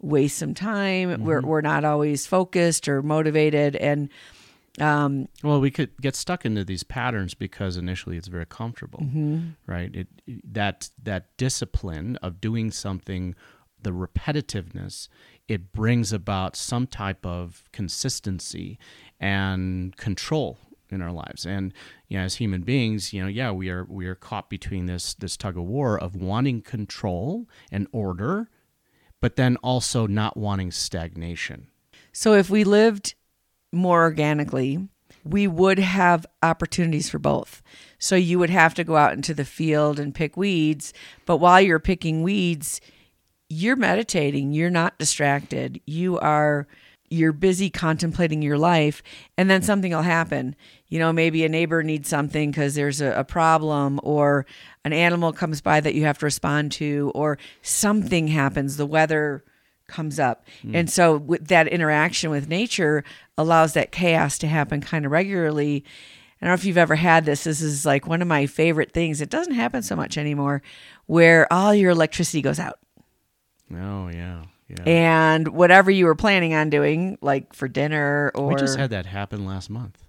waste 0.00 0.38
some 0.38 0.54
time. 0.54 1.22
We're, 1.22 1.42
we're 1.42 1.60
not 1.60 1.84
always 1.84 2.26
focused 2.26 2.88
or 2.88 3.02
motivated. 3.02 3.76
And 3.76 4.08
Well, 4.80 5.60
we 5.60 5.70
could 5.70 5.90
get 6.00 6.16
stuck 6.16 6.44
into 6.44 6.64
these 6.64 6.82
patterns 6.82 7.34
because 7.34 7.76
initially 7.76 8.16
it's 8.16 8.28
very 8.28 8.46
comfortable, 8.46 9.00
Mm-hmm. 9.00 9.38
right? 9.66 9.94
It 9.94 10.08
that 10.52 10.88
that 11.02 11.36
discipline 11.36 12.16
of 12.22 12.40
doing 12.40 12.70
something, 12.70 13.34
the 13.82 13.90
repetitiveness, 13.90 15.08
it 15.48 15.72
brings 15.72 16.12
about 16.12 16.56
some 16.56 16.86
type 16.86 17.26
of 17.26 17.64
consistency 17.72 18.78
and 19.20 19.94
control 19.96 20.58
in 20.92 21.02
our 21.02 21.12
lives. 21.12 21.46
And 21.46 21.72
you 22.08 22.18
know, 22.18 22.24
as 22.24 22.36
human 22.36 22.62
beings, 22.62 23.12
you 23.12 23.22
know, 23.22 23.28
yeah, 23.28 23.50
we 23.50 23.68
are 23.70 23.84
we 23.84 24.06
are 24.06 24.14
caught 24.14 24.50
between 24.50 24.86
this 24.86 25.14
this 25.14 25.36
tug 25.36 25.56
of 25.56 25.64
war 25.64 25.98
of 25.98 26.14
wanting 26.14 26.62
control 26.62 27.48
and 27.70 27.86
order, 27.92 28.48
but 29.20 29.36
then 29.36 29.56
also 29.56 30.06
not 30.06 30.36
wanting 30.36 30.70
stagnation. 30.70 31.68
So 32.12 32.34
if 32.34 32.50
we 32.50 32.64
lived 32.64 33.14
more 33.72 34.02
organically, 34.02 34.88
we 35.24 35.46
would 35.46 35.78
have 35.78 36.26
opportunities 36.42 37.08
for 37.08 37.18
both. 37.18 37.62
So 37.98 38.16
you 38.16 38.38
would 38.38 38.50
have 38.50 38.74
to 38.74 38.84
go 38.84 38.96
out 38.96 39.12
into 39.12 39.34
the 39.34 39.44
field 39.44 39.98
and 39.98 40.14
pick 40.14 40.36
weeds, 40.36 40.92
but 41.26 41.38
while 41.38 41.60
you're 41.60 41.78
picking 41.78 42.22
weeds, 42.22 42.80
you're 43.48 43.76
meditating, 43.76 44.52
you're 44.52 44.70
not 44.70 44.98
distracted. 44.98 45.80
You 45.86 46.18
are 46.18 46.66
you're 47.12 47.32
busy 47.32 47.68
contemplating 47.68 48.42
your 48.42 48.58
life 48.58 49.02
and 49.36 49.50
then 49.50 49.62
something 49.62 49.92
will 49.92 50.02
happen 50.02 50.56
you 50.88 50.98
know 50.98 51.12
maybe 51.12 51.44
a 51.44 51.48
neighbor 51.48 51.82
needs 51.82 52.08
something 52.08 52.50
because 52.50 52.74
there's 52.74 53.00
a, 53.00 53.12
a, 53.12 53.24
problem 53.24 54.00
or 54.02 54.46
an 54.84 54.92
animal 54.92 55.32
comes 55.32 55.60
by 55.60 55.78
that 55.78 55.94
you 55.94 56.04
have 56.04 56.18
to 56.18 56.24
respond 56.24 56.72
to 56.72 57.12
or 57.14 57.38
something 57.60 58.28
happens 58.28 58.76
the 58.76 58.86
weather 58.86 59.44
comes 59.86 60.18
up 60.18 60.46
mm. 60.64 60.74
and 60.74 60.90
so 60.90 61.16
with 61.18 61.48
that 61.48 61.68
interaction 61.68 62.30
with 62.30 62.48
nature 62.48 63.04
allows 63.36 63.74
that 63.74 63.92
chaos 63.92 64.38
to 64.38 64.46
happen 64.46 64.80
kind 64.80 65.04
of 65.04 65.12
regularly 65.12 65.84
I 66.40 66.46
don't 66.46 66.50
know 66.50 66.54
if 66.54 66.64
you've 66.64 66.76
ever 66.76 66.96
had 66.96 67.24
this. 67.24 67.44
This 67.44 67.62
is 67.62 67.86
like 67.86 68.08
one 68.08 68.20
of 68.20 68.26
my 68.26 68.46
favorite 68.46 68.90
things. 68.90 69.20
It 69.20 69.30
doesn't 69.30 69.54
happen 69.54 69.80
so 69.80 69.94
much 69.94 70.18
anymore 70.18 70.60
where 71.06 71.50
all 71.52 71.72
your 71.72 71.92
electricity 71.92 72.42
goes 72.42 72.58
out. 72.58 72.80
Oh, 73.72 74.08
yeah. 74.08 74.42
Yeah. 74.78 74.84
And 74.84 75.48
whatever 75.48 75.90
you 75.90 76.06
were 76.06 76.14
planning 76.14 76.54
on 76.54 76.70
doing, 76.70 77.18
like 77.20 77.54
for 77.54 77.68
dinner 77.68 78.32
or 78.34 78.48
we 78.48 78.54
just 78.56 78.78
had 78.78 78.90
that 78.90 79.06
happen 79.06 79.44
last 79.44 79.70
month. 79.70 80.02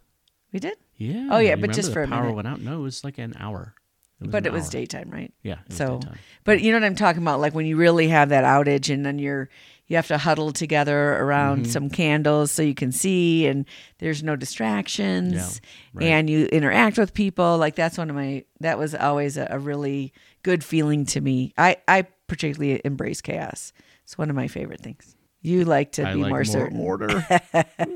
We 0.52 0.60
did. 0.60 0.78
Yeah. 0.96 1.30
Oh 1.32 1.40
yeah, 1.40 1.56
but 1.56 1.74
just 1.74 1.92
for 1.92 2.04
a 2.04 2.08
power 2.08 2.22
minute. 2.24 2.36
went 2.36 2.48
out. 2.48 2.62
No, 2.62 2.80
it 2.80 2.82
was 2.82 3.04
like 3.04 3.18
an 3.18 3.34
hour. 3.40 3.74
It 4.22 4.32
but 4.32 4.46
it 4.46 4.54
was 4.54 4.70
daytime, 4.70 5.10
right? 5.10 5.34
Yeah. 5.42 5.58
So, 5.70 6.00
but 6.44 6.62
you 6.62 6.72
know 6.72 6.78
what 6.78 6.86
I'm 6.86 6.96
talking 6.96 7.22
about? 7.22 7.40
Like 7.40 7.54
when 7.54 7.66
you 7.66 7.76
really 7.76 8.08
have 8.08 8.30
that 8.30 8.44
outage, 8.44 8.94
and 8.94 9.06
then 9.06 9.20
you're 9.20 9.50
you 9.88 9.96
have 9.98 10.08
to 10.08 10.18
huddle 10.18 10.52
together 10.52 11.14
around 11.16 11.64
mm-hmm. 11.64 11.72
some 11.72 11.90
candles 11.90 12.52
so 12.52 12.62
you 12.62 12.76
can 12.76 12.92
see, 12.92 13.48
and 13.48 13.66
there's 13.98 14.24
no 14.24 14.36
distractions, 14.36 15.34
yeah, 15.34 15.70
right. 15.94 16.06
and 16.06 16.30
you 16.30 16.46
interact 16.46 16.98
with 16.98 17.14
people. 17.14 17.58
Like 17.58 17.76
that's 17.76 17.98
one 17.98 18.10
of 18.10 18.16
my 18.16 18.46
that 18.62 18.78
was 18.78 18.96
always 18.96 19.38
a, 19.38 19.48
a 19.50 19.60
really 19.60 20.14
good 20.44 20.64
feeling 20.64 21.06
to 21.08 21.22
me. 21.22 21.54
I 21.58 21.78
I 21.88 22.04
particularly 22.28 22.82
embrace 22.86 23.22
chaos. 23.22 23.74
It's 24.04 24.18
one 24.18 24.30
of 24.30 24.36
my 24.36 24.48
favorite 24.48 24.82
things. 24.82 25.16
You 25.42 25.66
like 25.66 25.92
to 25.94 26.08
I 26.08 26.14
be 26.14 26.22
like 26.22 26.30
more, 26.30 26.38
more 26.38 26.46
certain. 26.46 26.80
order. 26.80 27.26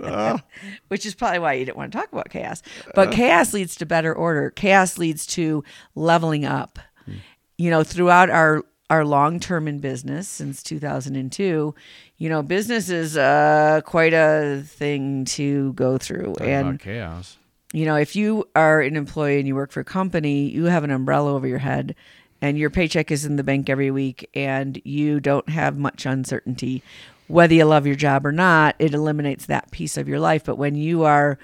uh. 0.03 0.37
Which 0.89 1.05
is 1.05 1.15
probably 1.15 1.39
why 1.39 1.53
you 1.53 1.65
didn't 1.65 1.77
want 1.77 1.93
to 1.93 1.97
talk 1.97 2.11
about 2.11 2.29
chaos. 2.29 2.61
But 2.93 3.07
uh. 3.07 3.11
chaos 3.11 3.53
leads 3.53 3.75
to 3.77 3.85
better 3.85 4.13
order. 4.13 4.49
Chaos 4.51 4.97
leads 4.97 5.25
to 5.27 5.63
leveling 5.95 6.43
up. 6.43 6.77
Hmm. 7.05 7.13
You 7.57 7.69
know, 7.69 7.83
throughout 7.83 8.29
our 8.29 8.63
our 8.89 9.05
long 9.05 9.39
term 9.39 9.67
in 9.67 9.79
business 9.79 10.27
since 10.27 10.61
2002, 10.63 11.73
you 12.17 12.29
know, 12.29 12.43
business 12.43 12.89
is 12.89 13.17
uh, 13.17 13.81
quite 13.85 14.13
a 14.13 14.63
thing 14.65 15.25
to 15.25 15.73
go 15.73 15.97
through. 15.97 16.33
Talk 16.33 16.47
and 16.47 16.79
chaos. 16.79 17.37
You 17.73 17.85
know, 17.85 17.95
if 17.95 18.15
you 18.15 18.45
are 18.55 18.81
an 18.81 18.95
employee 18.95 19.39
and 19.39 19.47
you 19.47 19.55
work 19.55 19.71
for 19.71 19.81
a 19.81 19.85
company, 19.85 20.49
you 20.49 20.65
have 20.65 20.83
an 20.83 20.91
umbrella 20.91 21.33
over 21.33 21.47
your 21.47 21.57
head 21.59 21.95
and 22.41 22.57
your 22.57 22.69
paycheck 22.69 23.11
is 23.11 23.25
in 23.25 23.35
the 23.35 23.43
bank 23.43 23.69
every 23.69 23.91
week 23.91 24.29
and 24.33 24.81
you 24.83 25.19
don't 25.19 25.49
have 25.49 25.77
much 25.77 26.05
uncertainty 26.05 26.83
whether 27.27 27.53
you 27.53 27.65
love 27.65 27.85
your 27.85 27.95
job 27.95 28.25
or 28.25 28.31
not 28.31 28.75
it 28.79 28.93
eliminates 28.93 29.45
that 29.45 29.69
piece 29.71 29.97
of 29.97 30.07
your 30.07 30.19
life 30.19 30.43
but 30.45 30.57
when 30.57 30.75
you 30.75 31.03
are 31.03 31.37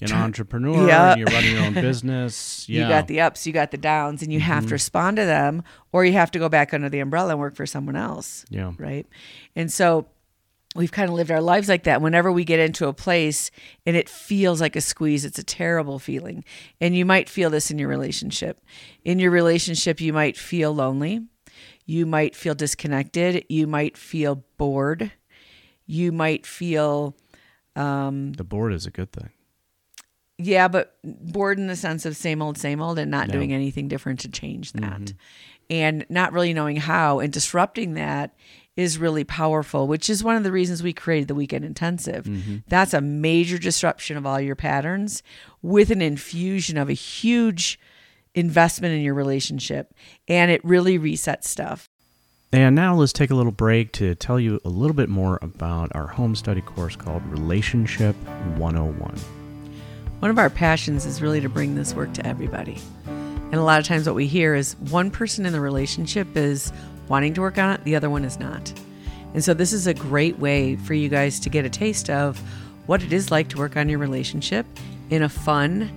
an 0.00 0.12
entrepreneur 0.12 1.14
you're 1.16 1.26
running 1.26 1.52
your 1.52 1.64
own 1.64 1.74
business 1.74 2.66
yeah. 2.68 2.82
you 2.82 2.88
got 2.88 3.06
the 3.06 3.20
ups 3.20 3.46
you 3.46 3.52
got 3.52 3.70
the 3.70 3.76
downs 3.76 4.22
and 4.22 4.32
you 4.32 4.38
mm-hmm. 4.38 4.46
have 4.46 4.62
to 4.62 4.66
mm-hmm. 4.66 4.74
respond 4.74 5.16
to 5.16 5.24
them 5.24 5.62
or 5.92 6.04
you 6.04 6.12
have 6.12 6.30
to 6.30 6.38
go 6.38 6.48
back 6.48 6.72
under 6.72 6.88
the 6.88 7.00
umbrella 7.00 7.30
and 7.30 7.38
work 7.38 7.54
for 7.54 7.66
someone 7.66 7.96
else 7.96 8.44
yeah 8.48 8.72
right 8.78 9.06
and 9.54 9.70
so 9.70 10.06
we've 10.74 10.92
kind 10.92 11.08
of 11.08 11.14
lived 11.14 11.30
our 11.30 11.40
lives 11.40 11.68
like 11.68 11.84
that. 11.84 12.00
Whenever 12.00 12.30
we 12.30 12.44
get 12.44 12.60
into 12.60 12.86
a 12.86 12.92
place 12.92 13.50
and 13.84 13.96
it 13.96 14.08
feels 14.08 14.60
like 14.60 14.76
a 14.76 14.80
squeeze, 14.80 15.24
it's 15.24 15.38
a 15.38 15.44
terrible 15.44 15.98
feeling. 15.98 16.44
And 16.80 16.96
you 16.96 17.04
might 17.04 17.28
feel 17.28 17.50
this 17.50 17.70
in 17.70 17.78
your 17.78 17.88
relationship. 17.88 18.60
In 19.04 19.18
your 19.18 19.30
relationship, 19.30 20.00
you 20.00 20.12
might 20.12 20.36
feel 20.36 20.74
lonely. 20.74 21.26
You 21.86 22.06
might 22.06 22.36
feel 22.36 22.54
disconnected. 22.54 23.44
You 23.48 23.66
might 23.66 23.96
feel 23.96 24.44
bored. 24.58 25.10
You 25.86 26.12
might 26.12 26.46
feel. 26.46 27.16
Um, 27.74 28.32
the 28.34 28.44
bored 28.44 28.72
is 28.72 28.86
a 28.86 28.90
good 28.90 29.10
thing. 29.10 29.30
Yeah, 30.38 30.68
but 30.68 30.96
bored 31.02 31.58
in 31.58 31.66
the 31.66 31.76
sense 31.76 32.06
of 32.06 32.16
same 32.16 32.40
old, 32.40 32.56
same 32.56 32.80
old, 32.80 32.98
and 32.98 33.10
not 33.10 33.26
no. 33.26 33.32
doing 33.32 33.52
anything 33.52 33.88
different 33.88 34.20
to 34.20 34.28
change 34.28 34.72
that. 34.72 35.00
Mm-hmm. 35.00 35.16
And 35.68 36.06
not 36.08 36.32
really 36.32 36.54
knowing 36.54 36.76
how 36.76 37.20
and 37.20 37.32
disrupting 37.32 37.94
that 37.94 38.34
is 38.76 38.98
really 38.98 39.24
powerful, 39.24 39.86
which 39.86 40.08
is 40.08 40.24
one 40.24 40.36
of 40.36 40.42
the 40.42 40.52
reasons 40.52 40.82
we 40.82 40.92
created 40.92 41.28
the 41.28 41.34
weekend 41.34 41.64
intensive. 41.64 42.24
Mm-hmm. 42.24 42.56
That's 42.68 42.94
a 42.94 43.00
major 43.00 43.58
disruption 43.58 44.16
of 44.16 44.24
all 44.26 44.40
your 44.40 44.56
patterns 44.56 45.22
with 45.62 45.90
an 45.90 46.00
infusion 46.00 46.78
of 46.78 46.88
a 46.88 46.94
huge 46.94 47.78
investment 48.34 48.94
in 48.94 49.02
your 49.02 49.14
relationship. 49.14 49.92
And 50.28 50.50
it 50.50 50.64
really 50.64 50.98
resets 50.98 51.44
stuff. 51.44 51.88
And 52.52 52.74
now 52.74 52.96
let's 52.96 53.12
take 53.12 53.30
a 53.30 53.34
little 53.34 53.52
break 53.52 53.92
to 53.92 54.16
tell 54.16 54.40
you 54.40 54.60
a 54.64 54.68
little 54.68 54.94
bit 54.94 55.08
more 55.08 55.38
about 55.40 55.94
our 55.94 56.08
home 56.08 56.34
study 56.34 56.60
course 56.60 56.96
called 56.96 57.24
Relationship 57.26 58.16
101. 58.56 59.14
One 60.18 60.30
of 60.30 60.38
our 60.38 60.50
passions 60.50 61.06
is 61.06 61.22
really 61.22 61.40
to 61.40 61.48
bring 61.48 61.76
this 61.76 61.94
work 61.94 62.12
to 62.14 62.26
everybody. 62.26 62.78
And 63.06 63.54
a 63.54 63.62
lot 63.62 63.80
of 63.80 63.86
times, 63.86 64.06
what 64.06 64.14
we 64.14 64.26
hear 64.26 64.54
is 64.54 64.76
one 64.76 65.10
person 65.10 65.46
in 65.46 65.52
the 65.52 65.60
relationship 65.60 66.36
is 66.36 66.72
wanting 67.10 67.34
to 67.34 67.42
work 67.42 67.58
on 67.58 67.74
it, 67.74 67.84
the 67.84 67.94
other 67.94 68.08
one 68.08 68.24
is 68.24 68.38
not. 68.38 68.72
And 69.34 69.44
so, 69.44 69.52
this 69.52 69.74
is 69.74 69.86
a 69.86 69.92
great 69.92 70.38
way 70.38 70.76
for 70.76 70.94
you 70.94 71.08
guys 71.10 71.38
to 71.40 71.50
get 71.50 71.66
a 71.66 71.70
taste 71.70 72.08
of 72.08 72.40
what 72.86 73.02
it 73.02 73.12
is 73.12 73.30
like 73.30 73.48
to 73.48 73.58
work 73.58 73.76
on 73.76 73.88
your 73.88 73.98
relationship 73.98 74.64
in 75.10 75.22
a 75.22 75.28
fun 75.28 75.92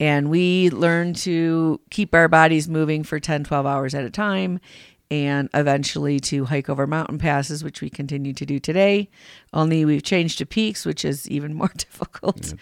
and 0.00 0.30
we 0.30 0.70
learned 0.70 1.16
to 1.16 1.80
keep 1.90 2.14
our 2.14 2.28
bodies 2.28 2.68
moving 2.68 3.02
for 3.02 3.18
10 3.18 3.44
12 3.44 3.66
hours 3.66 3.94
at 3.94 4.04
a 4.04 4.10
time 4.10 4.60
and 5.10 5.48
eventually 5.54 6.20
to 6.20 6.44
hike 6.44 6.68
over 6.68 6.86
mountain 6.86 7.18
passes, 7.18 7.64
which 7.64 7.80
we 7.80 7.88
continue 7.88 8.32
to 8.34 8.44
do 8.44 8.58
today. 8.58 9.08
Only 9.52 9.84
we've 9.84 10.02
changed 10.02 10.38
to 10.38 10.46
peaks, 10.46 10.84
which 10.84 11.04
is 11.04 11.28
even 11.30 11.54
more 11.54 11.72
difficult. 11.76 12.54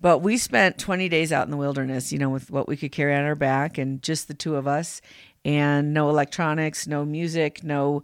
But 0.00 0.18
we 0.18 0.36
spent 0.36 0.78
20 0.78 1.08
days 1.08 1.32
out 1.32 1.46
in 1.46 1.50
the 1.50 1.56
wilderness, 1.56 2.12
you 2.12 2.18
know, 2.18 2.28
with 2.30 2.50
what 2.50 2.68
we 2.68 2.76
could 2.76 2.92
carry 2.92 3.14
on 3.14 3.24
our 3.24 3.34
back 3.34 3.78
and 3.78 4.02
just 4.02 4.28
the 4.28 4.34
two 4.34 4.56
of 4.56 4.66
us, 4.66 5.00
and 5.44 5.94
no 5.94 6.10
electronics, 6.10 6.86
no 6.86 7.04
music, 7.04 7.64
no 7.64 8.02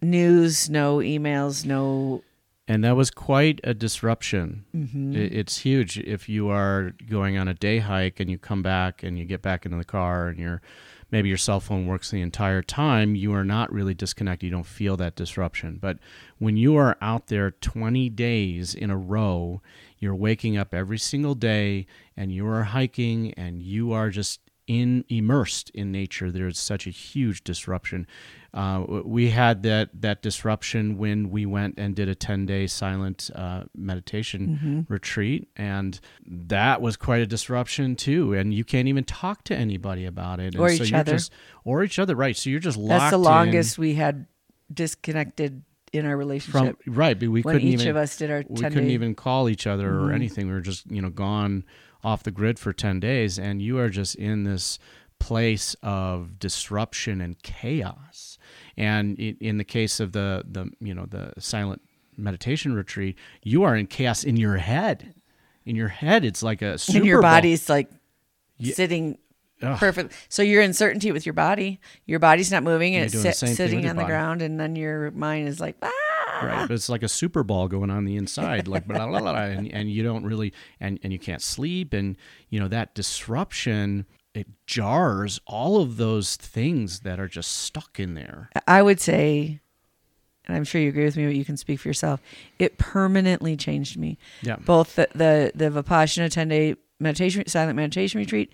news, 0.00 0.70
no 0.70 0.98
emails, 0.98 1.64
no. 1.64 2.22
And 2.68 2.82
that 2.82 2.96
was 2.96 3.10
quite 3.10 3.60
a 3.62 3.74
disruption. 3.74 4.64
Mm-hmm. 4.74 5.14
It's 5.14 5.58
huge 5.58 5.98
if 5.98 6.28
you 6.28 6.48
are 6.48 6.94
going 7.08 7.38
on 7.38 7.46
a 7.48 7.54
day 7.54 7.78
hike 7.78 8.18
and 8.18 8.28
you 8.28 8.38
come 8.38 8.62
back 8.62 9.02
and 9.02 9.18
you 9.18 9.24
get 9.24 9.42
back 9.42 9.64
into 9.64 9.76
the 9.76 9.84
car 9.84 10.28
and 10.28 10.38
you're 10.38 10.62
maybe 11.10 11.28
your 11.28 11.38
cell 11.38 11.60
phone 11.60 11.86
works 11.86 12.10
the 12.10 12.20
entire 12.20 12.62
time, 12.62 13.14
you 13.14 13.32
are 13.32 13.44
not 13.44 13.72
really 13.72 13.94
disconnected. 13.94 14.46
You 14.46 14.50
don't 14.50 14.66
feel 14.66 14.96
that 14.96 15.16
disruption. 15.16 15.78
But 15.80 15.98
when 16.38 16.56
you 16.56 16.76
are 16.76 16.96
out 17.00 17.28
there 17.28 17.50
20 17.50 18.08
days 18.10 18.74
in 18.74 18.90
a 18.90 18.96
row, 18.96 19.60
you're 19.98 20.14
waking 20.14 20.56
up 20.56 20.74
every 20.74 20.98
single 20.98 21.34
day 21.34 21.86
and 22.16 22.32
you 22.32 22.46
are 22.46 22.64
hiking 22.64 23.32
and 23.34 23.62
you 23.62 23.92
are 23.92 24.10
just 24.10 24.40
in 24.66 25.04
immersed 25.08 25.70
in 25.70 25.92
nature 25.92 26.32
there's 26.32 26.58
such 26.58 26.88
a 26.88 26.90
huge 26.90 27.44
disruption 27.44 28.04
uh, 28.56 29.02
we 29.04 29.30
had 29.30 29.62
that 29.62 29.90
that 30.00 30.22
disruption 30.22 30.96
when 30.98 31.30
we 31.30 31.44
went 31.46 31.74
and 31.78 31.94
did 31.94 32.08
a 32.08 32.14
10 32.14 32.46
day 32.46 32.66
silent 32.66 33.30
uh, 33.34 33.64
meditation 33.76 34.48
Mm-hmm. 34.48 34.80
retreat 34.92 35.48
and 35.56 36.00
that 36.26 36.80
was 36.80 36.96
quite 36.96 37.20
a 37.20 37.26
disruption 37.26 37.94
too 37.96 38.32
and 38.32 38.54
you 38.54 38.64
can't 38.64 38.88
even 38.88 39.04
talk 39.04 39.44
to 39.44 39.54
anybody 39.54 40.06
about 40.06 40.40
it 40.40 40.54
and 40.54 40.62
Or 40.62 40.70
so 40.70 40.84
each 40.84 40.92
other. 40.92 41.12
just 41.12 41.32
or 41.64 41.84
each 41.84 41.98
other 41.98 42.16
right 42.16 42.36
so 42.36 42.48
you're 42.50 42.58
just 42.60 42.78
locked 42.78 43.00
That's 43.00 43.10
the 43.12 43.18
in 43.18 43.22
longest 43.24 43.78
we 43.78 43.94
had 43.94 44.26
disconnected 44.72 45.62
in 45.92 46.04
our 46.06 46.16
relationship. 46.16 46.82
from 46.82 46.94
right 46.94 47.18
but 47.18 47.28
we 47.28 47.42
when 47.42 47.54
couldn't 47.56 47.68
each 47.68 47.74
even 47.80 47.88
of 47.88 47.96
us 47.96 48.16
did 48.16 48.30
our 48.30 48.42
we 48.48 48.60
10 48.60 48.72
couldn't 48.72 48.88
day- 48.88 48.94
even 48.94 49.14
call 49.14 49.48
each 49.48 49.66
other 49.66 49.88
or 49.98 50.08
Mhm. 50.08 50.14
anything. 50.14 50.46
We 50.48 50.52
were 50.54 50.60
just, 50.60 50.90
you 50.90 51.00
know, 51.02 51.10
gone 51.10 51.64
off 52.02 52.22
the 52.22 52.30
grid 52.30 52.58
for 52.58 52.72
10 52.72 53.00
days 53.00 53.38
and 53.38 53.60
you 53.62 53.78
are 53.78 53.88
just 53.88 54.14
in 54.16 54.44
this 54.44 54.78
place 55.18 55.74
of 55.82 56.38
disruption 56.38 57.20
and 57.22 57.40
chaos. 57.42 58.35
And 58.76 59.18
in 59.18 59.58
the 59.58 59.64
case 59.64 60.00
of 60.00 60.12
the 60.12 60.44
the, 60.50 60.70
you 60.80 60.94
know, 60.94 61.06
the 61.06 61.32
silent 61.38 61.82
meditation 62.16 62.74
retreat, 62.74 63.16
you 63.42 63.62
are 63.62 63.76
in 63.76 63.86
chaos 63.86 64.24
in 64.24 64.36
your 64.36 64.56
head. 64.56 65.14
In 65.64 65.76
your 65.76 65.88
head 65.88 66.24
it's 66.24 66.42
like 66.42 66.62
a 66.62 66.78
Super 66.78 66.98
and 66.98 67.06
your 67.06 67.22
body's 67.22 67.68
like 67.68 67.90
Yeah. 68.58 68.74
sitting 68.74 69.18
Ugh. 69.62 69.78
perfect. 69.78 70.12
So 70.28 70.42
you're 70.42 70.62
in 70.62 70.72
certainty 70.74 71.10
with 71.12 71.24
your 71.26 71.32
body. 71.32 71.80
Your 72.04 72.18
body's 72.18 72.52
not 72.52 72.62
moving 72.62 72.94
and 72.94 73.04
it's 73.04 73.12
doing 73.12 73.22
sit, 73.22 73.34
same 73.36 73.46
thing 73.48 73.50
with 73.50 73.56
sitting 73.56 73.88
on 73.88 73.96
the 73.96 74.02
body. 74.02 74.12
ground, 74.12 74.42
and 74.42 74.60
then 74.60 74.76
your 74.76 75.10
mind 75.12 75.48
is 75.48 75.58
like, 75.60 75.76
ah. 75.82 75.90
right 76.42 76.68
but 76.68 76.72
it's 76.74 76.88
like 76.90 77.02
a 77.02 77.08
super 77.08 77.42
ball 77.42 77.66
going 77.66 77.90
on 77.90 78.04
the 78.04 78.16
inside 78.16 78.68
like 78.68 78.86
blah, 78.86 79.06
blah, 79.06 79.20
blah, 79.20 79.34
and, 79.36 79.72
and 79.72 79.90
you 79.90 80.02
don't 80.02 80.24
really 80.24 80.52
and, 80.80 80.98
and 81.02 81.10
you 81.12 81.18
can't 81.18 81.40
sleep 81.40 81.94
and 81.94 82.16
you 82.50 82.60
know 82.60 82.68
that 82.68 82.94
disruption 82.94 84.04
it 84.36 84.46
jars 84.66 85.40
all 85.46 85.80
of 85.80 85.96
those 85.96 86.36
things 86.36 87.00
that 87.00 87.18
are 87.18 87.28
just 87.28 87.50
stuck 87.50 87.98
in 87.98 88.14
there 88.14 88.50
I 88.66 88.82
would 88.82 89.00
say, 89.00 89.60
and 90.46 90.56
I'm 90.56 90.64
sure 90.64 90.80
you 90.80 90.88
agree 90.88 91.04
with 91.04 91.16
me, 91.16 91.26
but 91.26 91.34
you 91.34 91.44
can 91.44 91.56
speak 91.56 91.80
for 91.80 91.88
yourself. 91.88 92.20
It 92.58 92.78
permanently 92.78 93.56
changed 93.56 93.98
me. 93.98 94.18
yeah 94.42 94.56
Both 94.56 94.96
the 94.96 95.08
the, 95.14 95.52
the 95.54 95.70
Vipassana 95.70 96.30
10 96.30 96.48
day 96.48 96.76
meditation, 97.00 97.46
silent 97.46 97.76
meditation 97.76 98.18
retreat, 98.18 98.52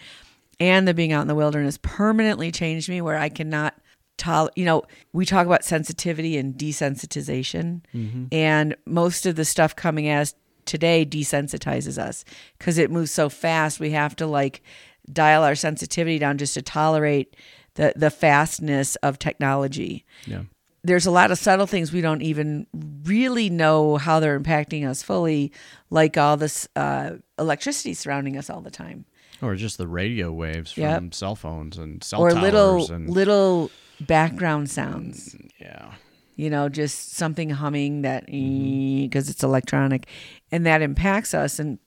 and 0.59 0.87
the 0.87 0.95
being 0.95 1.13
out 1.13 1.23
in 1.23 1.29
the 1.29 1.35
wilderness 1.35 1.79
permanently 1.83 2.51
changed 2.51 2.89
me. 2.89 3.01
Where 3.01 3.19
I 3.19 3.29
cannot 3.29 3.75
tolerate. 4.17 4.57
You 4.57 4.65
know, 4.65 4.83
we 5.13 5.27
talk 5.27 5.47
about 5.47 5.65
sensitivity 5.65 6.37
and 6.37 6.55
desensitization, 6.55 7.83
mm-hmm. 7.95 8.25
and 8.33 8.77
most 8.87 9.27
of 9.27 9.37
the 9.37 9.45
stuff 9.45 9.77
coming 9.77 10.09
at 10.09 10.21
us 10.21 10.35
today 10.65 11.05
desensitizes 11.05 11.99
us 11.99 12.25
because 12.59 12.79
it 12.79 12.91
moves 12.91 13.11
so 13.11 13.29
fast. 13.29 13.81
We 13.81 13.91
have 13.91 14.17
to 14.17 14.27
like 14.27 14.63
dial 15.11 15.43
our 15.43 15.55
sensitivity 15.55 16.19
down 16.19 16.39
just 16.39 16.55
to 16.55 16.63
tolerate 16.63 17.37
the 17.75 17.93
the 17.97 18.11
fastness 18.11 18.97
of 18.97 19.19
technology. 19.19 20.05
Yeah. 20.27 20.43
There's 20.85 21.07
a 21.07 21.13
lot 21.13 21.31
of 21.31 21.39
subtle 21.39 21.67
things 21.67 21.93
we 21.93 22.01
don't 22.01 22.23
even 22.23 22.67
really 23.05 23.49
know 23.49 23.99
how 23.99 24.19
they're 24.19 24.39
impacting 24.39 24.87
us 24.89 25.01
fully, 25.01 25.53
like 25.91 26.19
all 26.19 26.37
this 26.37 26.67
uh, 26.75 27.13
electricity 27.39 27.95
surrounding 27.95 28.37
us 28.37 28.51
all 28.51 28.61
the 28.61 28.71
time, 28.71 29.05
or 29.41 29.55
just 29.55 29.79
the 29.79 29.87
radio 29.87 30.33
waves 30.33 30.73
from 30.73 31.13
cell 31.13 31.37
phones 31.37 31.79
and 31.79 32.03
cell 32.03 32.21
or 32.21 32.31
towers 32.31 32.43
little 32.43 32.93
and 32.93 33.09
little 33.09 33.71
background 34.01 34.71
sounds. 34.71 35.37
yeah. 35.61 35.93
You 36.35 36.51
know, 36.51 36.69
just 36.69 37.13
something 37.13 37.51
humming 37.51 38.03
that 38.03 38.27
because 38.27 39.29
it's 39.29 39.45
electronic, 39.45 40.09
and 40.51 40.67
that 40.67 40.83
impacts 40.83 41.35
us. 41.35 41.61
And 41.61 41.79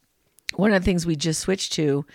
one 0.53 0.71
of 0.71 0.81
the 0.81 0.85
things 0.85 1.05
we 1.05 1.17
just 1.17 1.41
switched 1.41 1.73
to 1.73 2.05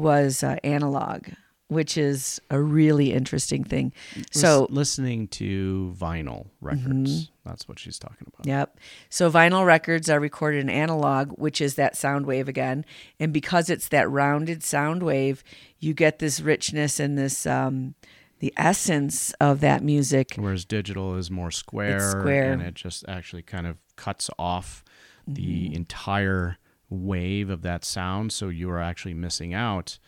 was 0.00 0.42
uh, 0.42 0.56
analog, 0.64 1.28
which 1.68 1.96
is 1.96 2.40
a 2.50 2.60
really 2.60 3.12
interesting 3.12 3.62
thing. 3.64 3.92
So 4.32 4.62
Lis- 4.62 4.70
listening 4.76 5.28
to 5.28 5.94
vinyl 5.98 6.48
records 6.60 7.30
that's 7.44 7.66
what 7.68 7.78
she's 7.78 7.98
talking 7.98 8.28
about 8.32 8.46
Yep. 8.46 8.78
So 9.08 9.30
vinyl 9.30 9.64
records 9.66 10.08
are 10.08 10.20
recorded 10.20 10.60
in 10.60 10.70
analog, 10.70 11.30
which 11.38 11.60
is 11.60 11.74
that 11.76 11.96
sound 11.96 12.26
wave 12.26 12.48
again. 12.48 12.84
And 13.18 13.32
because 13.32 13.68
it's 13.70 13.88
that 13.88 14.08
rounded 14.10 14.62
sound 14.62 15.02
wave, 15.02 15.42
you 15.78 15.94
get 15.94 16.18
this 16.20 16.40
richness 16.40 17.00
and 17.00 17.18
this 17.18 17.46
um, 17.46 17.94
the 18.38 18.52
essence 18.56 19.32
of 19.40 19.60
that 19.60 19.82
music. 19.82 20.34
Whereas 20.36 20.64
digital 20.64 21.16
is 21.16 21.30
more 21.30 21.50
square, 21.50 22.00
square. 22.00 22.52
and 22.52 22.62
it 22.62 22.74
just 22.74 23.04
actually 23.08 23.42
kind 23.42 23.66
of 23.66 23.76
cuts 23.96 24.30
off 24.38 24.84
Mm-hmm. 25.28 25.34
the 25.34 25.74
entire 25.76 26.56
wave 26.90 27.48
of 27.48 27.62
that 27.62 27.84
sound. 27.84 28.32
So 28.32 28.48
you 28.48 28.70
are 28.70 28.80
actually 28.80 29.14
missing 29.14 29.54
out, 29.54 29.98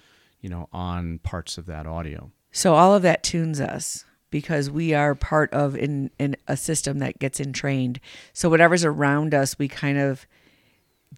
you 0.41 0.49
know, 0.51 0.69
on 0.73 1.19
parts 1.21 1.57
of 1.57 1.67
that 1.67 1.87
audio. 1.87 2.31
So 2.51 2.75
all 2.75 2.95
of 2.95 3.03
that 3.03 3.23
tunes 3.23 3.61
us 3.61 4.05
because 4.31 4.71
we 4.71 4.93
are 4.93 5.15
part 5.15 5.53
of 5.53 5.77
in, 5.77 6.11
in 6.19 6.37
a 6.49 6.57
system 6.57 6.99
that 6.99 7.19
gets 7.19 7.41
entrained. 7.41 8.01
So 8.33 8.49
whatever's 8.49 8.85
around 8.85 9.35
us, 9.35 9.59
we 9.59 9.69
kind 9.69 9.99
of 9.99 10.27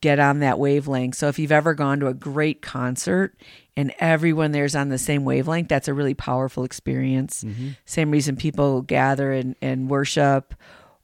get 0.00 0.18
on 0.18 0.40
that 0.40 0.59
wavelength. 0.59 1.14
So 1.14 1.29
if 1.29 1.38
you've 1.38 1.53
ever 1.53 1.72
gone 1.72 2.00
to 2.00 2.09
a 2.09 2.14
great 2.14 2.61
concert 2.61 3.35
and 3.77 3.94
everyone 4.00 4.53
there's 4.53 4.74
on 4.74 4.88
the 4.88 4.98
same 4.98 5.24
wavelength, 5.24 5.68
that's 5.68 5.88
a 5.88 5.94
really 5.94 6.14
powerful 6.14 6.64
experience. 6.64 7.44
Mm-hmm. 7.44 7.70
Same 7.87 8.11
reason 8.11 8.37
people 8.37 8.83
gather 8.83 9.33
and, 9.33 9.55
and 9.62 9.88
worship 9.88 10.55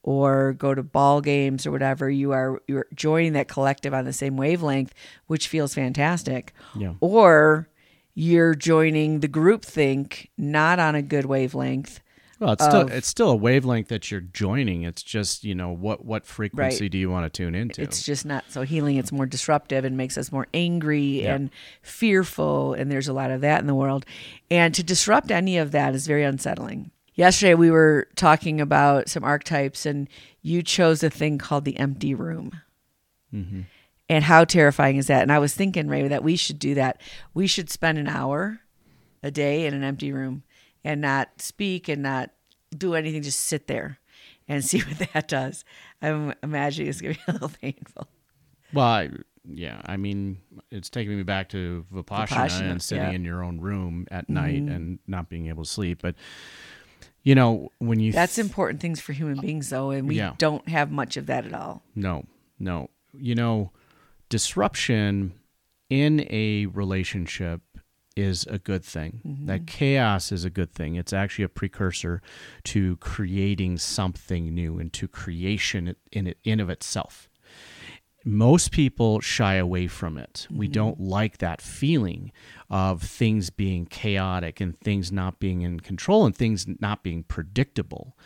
or 0.02 0.54
go 0.54 0.74
to 0.74 0.82
ball 0.82 1.20
games 1.20 1.66
or 1.66 1.70
whatever, 1.70 2.08
you 2.08 2.32
are 2.32 2.60
you're 2.66 2.86
joining 2.94 3.32
that 3.34 3.48
collective 3.48 3.92
on 3.94 4.04
the 4.04 4.12
same 4.12 4.36
wavelength, 4.36 4.94
which 5.26 5.48
feels 5.48 5.74
fantastic. 5.74 6.52
Yeah. 6.74 6.94
Or 7.00 7.68
you're 8.14 8.54
joining 8.54 9.20
the 9.20 9.28
group 9.28 9.64
think 9.64 10.30
not 10.36 10.78
on 10.78 10.94
a 10.94 11.02
good 11.02 11.26
wavelength. 11.26 12.00
Well, 12.38 12.52
it's 12.52 12.64
still 12.64 12.88
it's 12.88 13.06
still 13.06 13.28
a 13.30 13.36
wavelength 13.36 13.88
that 13.88 14.10
you're 14.10 14.22
joining. 14.22 14.82
It's 14.84 15.02
just 15.02 15.44
you 15.44 15.54
know 15.54 15.68
what 15.70 16.06
what 16.06 16.24
frequency 16.24 16.88
do 16.88 16.96
you 16.96 17.10
want 17.10 17.30
to 17.30 17.36
tune 17.36 17.54
into? 17.54 17.82
It's 17.82 18.02
just 18.02 18.24
not 18.24 18.44
so 18.48 18.62
healing. 18.62 18.96
It's 18.96 19.12
more 19.12 19.26
disruptive 19.26 19.84
and 19.84 19.94
makes 19.98 20.16
us 20.16 20.32
more 20.32 20.46
angry 20.54 21.22
Yeah. 21.24 21.34
and 21.34 21.50
fearful. 21.82 22.72
And 22.72 22.90
there's 22.90 23.08
a 23.08 23.12
lot 23.12 23.30
of 23.30 23.42
that 23.42 23.60
in 23.60 23.66
the 23.66 23.74
world. 23.74 24.06
And 24.50 24.74
to 24.74 24.82
disrupt 24.82 25.30
any 25.30 25.58
of 25.58 25.72
that 25.72 25.94
is 25.94 26.06
very 26.06 26.24
unsettling. 26.24 26.90
Yesterday, 27.20 27.54
we 27.54 27.70
were 27.70 28.09
talking 28.16 28.62
about 28.62 29.11
some 29.11 29.24
archetypes, 29.24 29.85
and 29.85 30.09
you 30.40 30.62
chose 30.62 31.02
a 31.02 31.11
thing 31.11 31.37
called 31.37 31.66
the 31.66 31.78
empty 31.78 32.14
room. 32.14 32.62
Mhm. 33.30 33.66
And 34.09 34.24
how 34.24 34.46
terrifying 34.46 34.96
is 34.96 35.09
that? 35.09 35.20
And 35.20 35.30
I 35.30 35.38
was 35.38 35.54
thinking, 35.54 35.87
Ray, 35.87 36.09
that 36.09 36.24
we 36.24 36.35
should 36.35 36.59
do 36.59 36.74
that. 36.76 36.98
We 37.35 37.46
should 37.46 37.68
spend 37.68 37.98
an 37.98 38.09
hour 38.09 38.61
a 39.22 39.30
day 39.30 39.66
in 39.66 39.74
an 39.74 39.85
empty 39.85 40.12
room 40.12 40.44
and 40.83 41.02
not 41.02 41.42
speak 41.42 41.90
and 41.90 42.02
not 42.02 42.30
do 42.74 42.94
anything, 42.94 43.20
just 43.20 43.40
sit 43.40 43.66
there 43.66 43.98
and 44.48 44.64
see 44.70 44.80
what 44.80 45.12
that 45.12 45.28
does. 45.28 45.62
I'm 46.00 46.33
imagining 46.42 46.88
it's 46.88 47.02
going 47.02 47.16
to 47.16 47.20
be 47.20 47.24
a 47.28 47.33
little 47.33 47.52
painful. 47.61 48.09
Well, 48.72 48.87
I, 48.87 49.11
yeah, 49.44 49.83
I 49.85 49.98
mean, 49.98 50.38
it's 50.70 50.88
taking 50.88 51.18
me 51.18 51.22
back 51.22 51.50
to 51.50 51.85
Vipassana, 51.92 52.28
Vipassana, 52.28 52.70
and 52.70 52.83
sitting 52.83 53.04
yeah. 53.04 53.11
in 53.11 53.24
your 53.26 53.44
own 53.44 53.61
room 53.61 54.06
at 54.11 54.30
night 54.30 54.62
and 54.62 55.00
not 55.06 55.28
being 55.28 55.48
able 55.48 55.64
to 55.64 55.70
sleep. 55.70 56.00
But 56.00 56.14
you 57.22 57.35
know, 57.35 57.70
when 57.78 58.00
you 58.00 58.12
That's 58.12 58.37
th- 58.37 58.46
important 58.46 58.80
things 58.80 59.00
for 59.00 59.12
human 59.12 59.40
beings, 59.40 59.70
though, 59.70 59.90
and 59.90 60.09
we 60.09 60.16
Yeah. 60.16 60.35
don't 60.38 60.68
have 60.68 60.90
much 60.90 61.16
of 61.16 61.26
that 61.26 61.44
at 61.46 61.52
all. 61.54 61.83
No, 61.94 62.24
no. 62.59 62.90
You 63.12 63.35
know, 63.35 63.72
disruption 64.28 65.33
in 65.88 66.26
a 66.30 66.66
relationship 66.66 67.61
is 68.16 68.44
a 68.46 68.59
good 68.59 68.85
thing. 68.85 69.20
Mm-hmm. 69.26 69.46
That 69.46 69.66
chaos 69.66 70.33
is 70.33 70.44
a 70.44 70.50
good 70.50 70.72
thing. 70.72 70.96
It's 70.96 71.12
actually 71.12 71.44
a 71.44 71.48
precursor 71.48 72.20
to 72.64 72.96
creating 72.96 73.78
something 73.78 74.52
new 74.54 74.78
and 74.78 74.92
to 74.94 75.09
creation 75.09 75.94
in 76.12 76.26
it 76.26 76.38
in 76.44 76.61
of 76.61 76.68
itself. 76.70 77.28
Most 78.24 78.70
people 78.70 79.20
shy 79.20 79.54
away 79.54 79.87
from 79.87 80.18
it. 80.18 80.46
We 80.50 80.66
mm-hmm. 80.66 80.72
don't 80.72 81.00
like 81.00 81.38
that 81.38 81.62
feeling 81.62 82.33
of 82.68 83.02
things 83.02 83.50
being 83.50 83.87
chaotic 83.87 84.61
and 84.61 84.78
things 84.80 85.11
not 85.11 85.40
being 85.40 85.62
in 85.62 85.80
control 85.80 86.26
and 86.26 86.37
things 86.37 86.66
not 86.80 87.02
being 87.02 87.22
predictable. 87.22 88.16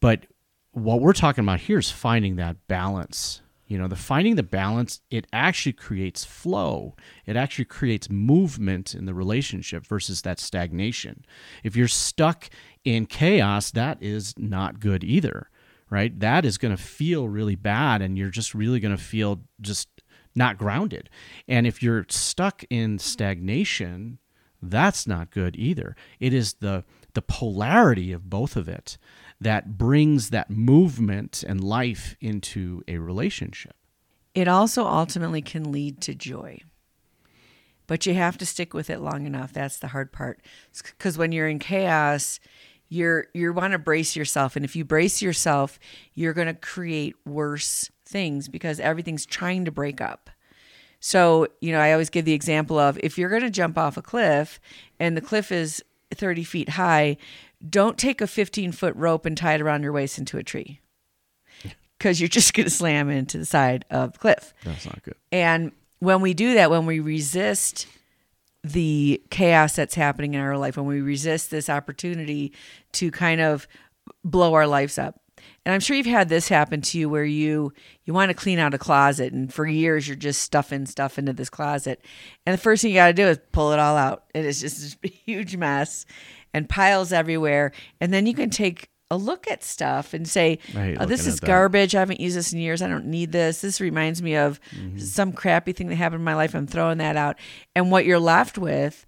But 0.00 0.26
what 0.72 1.00
we're 1.00 1.12
talking 1.12 1.44
about 1.44 1.60
here 1.60 1.78
is 1.78 1.90
finding 1.90 2.36
that 2.36 2.66
balance. 2.68 3.42
You 3.66 3.78
know, 3.78 3.86
the 3.86 3.94
finding 3.94 4.34
the 4.34 4.42
balance, 4.42 5.00
it 5.12 5.28
actually 5.32 5.74
creates 5.74 6.24
flow. 6.24 6.96
It 7.24 7.36
actually 7.36 7.66
creates 7.66 8.10
movement 8.10 8.96
in 8.96 9.04
the 9.04 9.14
relationship 9.14 9.86
versus 9.86 10.22
that 10.22 10.40
stagnation. 10.40 11.24
If 11.62 11.76
you're 11.76 11.86
stuck 11.86 12.50
in 12.84 13.06
chaos, 13.06 13.70
that 13.70 14.02
is 14.02 14.34
not 14.36 14.80
good 14.80 15.04
either, 15.04 15.49
right? 15.90 16.18
That 16.20 16.44
is 16.44 16.56
going 16.56 16.74
to 16.76 16.82
feel 16.82 17.28
really 17.28 17.56
bad 17.56 18.00
and 18.00 18.16
you're 18.16 18.30
just 18.30 18.54
really 18.54 18.80
going 18.80 18.96
to 18.96 19.02
feel 19.02 19.42
just 19.60 19.88
not 20.34 20.56
grounded. 20.56 21.10
And 21.48 21.66
if 21.66 21.82
you're 21.82 22.06
stuck 22.08 22.64
in 22.70 22.98
stagnation, 22.98 24.18
That's 24.62 25.06
not 25.06 25.30
good 25.30 25.56
either. 25.56 25.96
It 26.18 26.34
is 26.34 26.54
the 26.54 26.84
the 27.14 27.22
polarity 27.22 28.12
of 28.12 28.30
both 28.30 28.56
of 28.56 28.68
it 28.68 28.96
that 29.40 29.76
brings 29.76 30.30
that 30.30 30.50
movement 30.50 31.42
and 31.46 31.64
life 31.64 32.14
into 32.20 32.82
a 32.86 32.98
relationship. 32.98 33.74
It 34.34 34.46
also 34.46 34.84
ultimately 34.86 35.42
can 35.42 35.72
lead 35.72 36.00
to 36.02 36.14
joy. 36.14 36.60
But 37.88 38.06
you 38.06 38.14
have 38.14 38.38
to 38.38 38.46
stick 38.46 38.72
with 38.74 38.90
it 38.90 39.00
long 39.00 39.26
enough. 39.26 39.52
That's 39.52 39.78
the 39.78 39.88
hard 39.88 40.12
part. 40.12 40.40
Cuz 40.98 41.18
when 41.18 41.32
you're 41.32 41.48
in 41.48 41.58
chaos, 41.58 42.38
you're 42.90 43.28
you 43.32 43.52
want 43.52 43.72
to 43.72 43.78
brace 43.78 44.14
yourself 44.14 44.56
and 44.56 44.64
if 44.64 44.76
you 44.76 44.84
brace 44.84 45.22
yourself, 45.22 45.78
you're 46.12 46.34
going 46.34 46.48
to 46.48 46.54
create 46.54 47.14
worse 47.24 47.90
things 48.04 48.48
because 48.48 48.78
everything's 48.80 49.24
trying 49.24 49.64
to 49.64 49.70
break 49.70 50.00
up. 50.00 50.28
So, 50.98 51.46
you 51.62 51.72
know, 51.72 51.80
I 51.80 51.92
always 51.92 52.10
give 52.10 52.26
the 52.26 52.34
example 52.34 52.78
of 52.78 52.98
if 53.02 53.16
you're 53.16 53.30
going 53.30 53.42
to 53.42 53.50
jump 53.50 53.78
off 53.78 53.96
a 53.96 54.02
cliff 54.02 54.60
and 54.98 55.16
the 55.16 55.22
cliff 55.22 55.50
is 55.50 55.82
30 56.14 56.44
feet 56.44 56.68
high, 56.70 57.16
don't 57.66 57.96
take 57.96 58.20
a 58.20 58.26
15 58.26 58.72
foot 58.72 58.94
rope 58.96 59.24
and 59.24 59.36
tie 59.36 59.54
it 59.54 59.62
around 59.62 59.82
your 59.82 59.92
waist 59.92 60.18
into 60.18 60.36
a 60.36 60.42
tree 60.42 60.80
because 61.96 62.20
you're 62.20 62.28
just 62.28 62.54
going 62.54 62.64
to 62.64 62.70
slam 62.70 63.08
into 63.08 63.38
the 63.38 63.46
side 63.46 63.84
of 63.90 64.14
the 64.14 64.18
cliff. 64.18 64.52
That's 64.64 64.84
not 64.84 65.02
good. 65.02 65.14
And 65.30 65.72
when 66.00 66.20
we 66.20 66.34
do 66.34 66.54
that, 66.54 66.70
when 66.70 66.86
we 66.86 66.98
resist 66.98 67.86
the 68.62 69.22
chaos 69.30 69.76
that's 69.76 69.94
happening 69.94 70.34
in 70.34 70.40
our 70.40 70.58
life, 70.58 70.76
when 70.76 70.86
we 70.86 71.00
resist 71.00 71.50
this 71.50 71.68
opportunity 71.68 72.52
to 72.92 73.10
kind 73.10 73.40
of 73.40 73.66
blow 74.24 74.54
our 74.54 74.66
lives 74.66 74.98
up, 74.98 75.20
and 75.64 75.74
I'm 75.74 75.80
sure 75.80 75.96
you've 75.96 76.06
had 76.06 76.28
this 76.28 76.48
happen 76.48 76.80
to 76.82 76.98
you 76.98 77.08
where 77.08 77.24
you 77.24 77.72
you 78.04 78.12
want 78.12 78.30
to 78.30 78.34
clean 78.34 78.58
out 78.58 78.74
a 78.74 78.78
closet 78.78 79.32
and 79.32 79.52
for 79.52 79.66
years 79.66 80.06
you're 80.06 80.16
just 80.16 80.42
stuffing 80.42 80.86
stuff 80.86 81.18
into 81.18 81.32
this 81.32 81.50
closet. 81.50 82.04
And 82.46 82.54
the 82.54 82.58
first 82.58 82.82
thing 82.82 82.90
you 82.90 82.96
got 82.96 83.08
to 83.08 83.12
do 83.12 83.26
is 83.26 83.38
pull 83.52 83.72
it 83.72 83.78
all 83.78 83.96
out. 83.96 84.24
It 84.34 84.44
is 84.44 84.60
just 84.60 84.96
a 85.04 85.08
huge 85.26 85.56
mess 85.56 86.06
and 86.52 86.68
piles 86.68 87.12
everywhere. 87.12 87.72
And 88.00 88.12
then 88.12 88.26
you 88.26 88.34
can 88.34 88.50
take 88.50 88.89
a 89.10 89.16
look 89.16 89.50
at 89.50 89.64
stuff 89.64 90.14
and 90.14 90.28
say, 90.28 90.58
oh, 90.74 91.06
"This 91.06 91.26
is 91.26 91.40
garbage. 91.40 91.94
I 91.94 92.00
haven't 92.00 92.20
used 92.20 92.36
this 92.36 92.52
in 92.52 92.60
years. 92.60 92.82
I 92.82 92.88
don't 92.88 93.06
need 93.06 93.32
this. 93.32 93.60
This 93.60 93.80
reminds 93.80 94.22
me 94.22 94.36
of 94.36 94.60
mm-hmm. 94.70 94.98
some 94.98 95.32
crappy 95.32 95.72
thing 95.72 95.88
that 95.88 95.96
happened 95.96 96.20
in 96.20 96.24
my 96.24 96.34
life. 96.34 96.54
I'm 96.54 96.66
throwing 96.66 96.98
that 96.98 97.16
out." 97.16 97.36
And 97.74 97.90
what 97.90 98.04
you're 98.04 98.20
left 98.20 98.58
with 98.58 99.06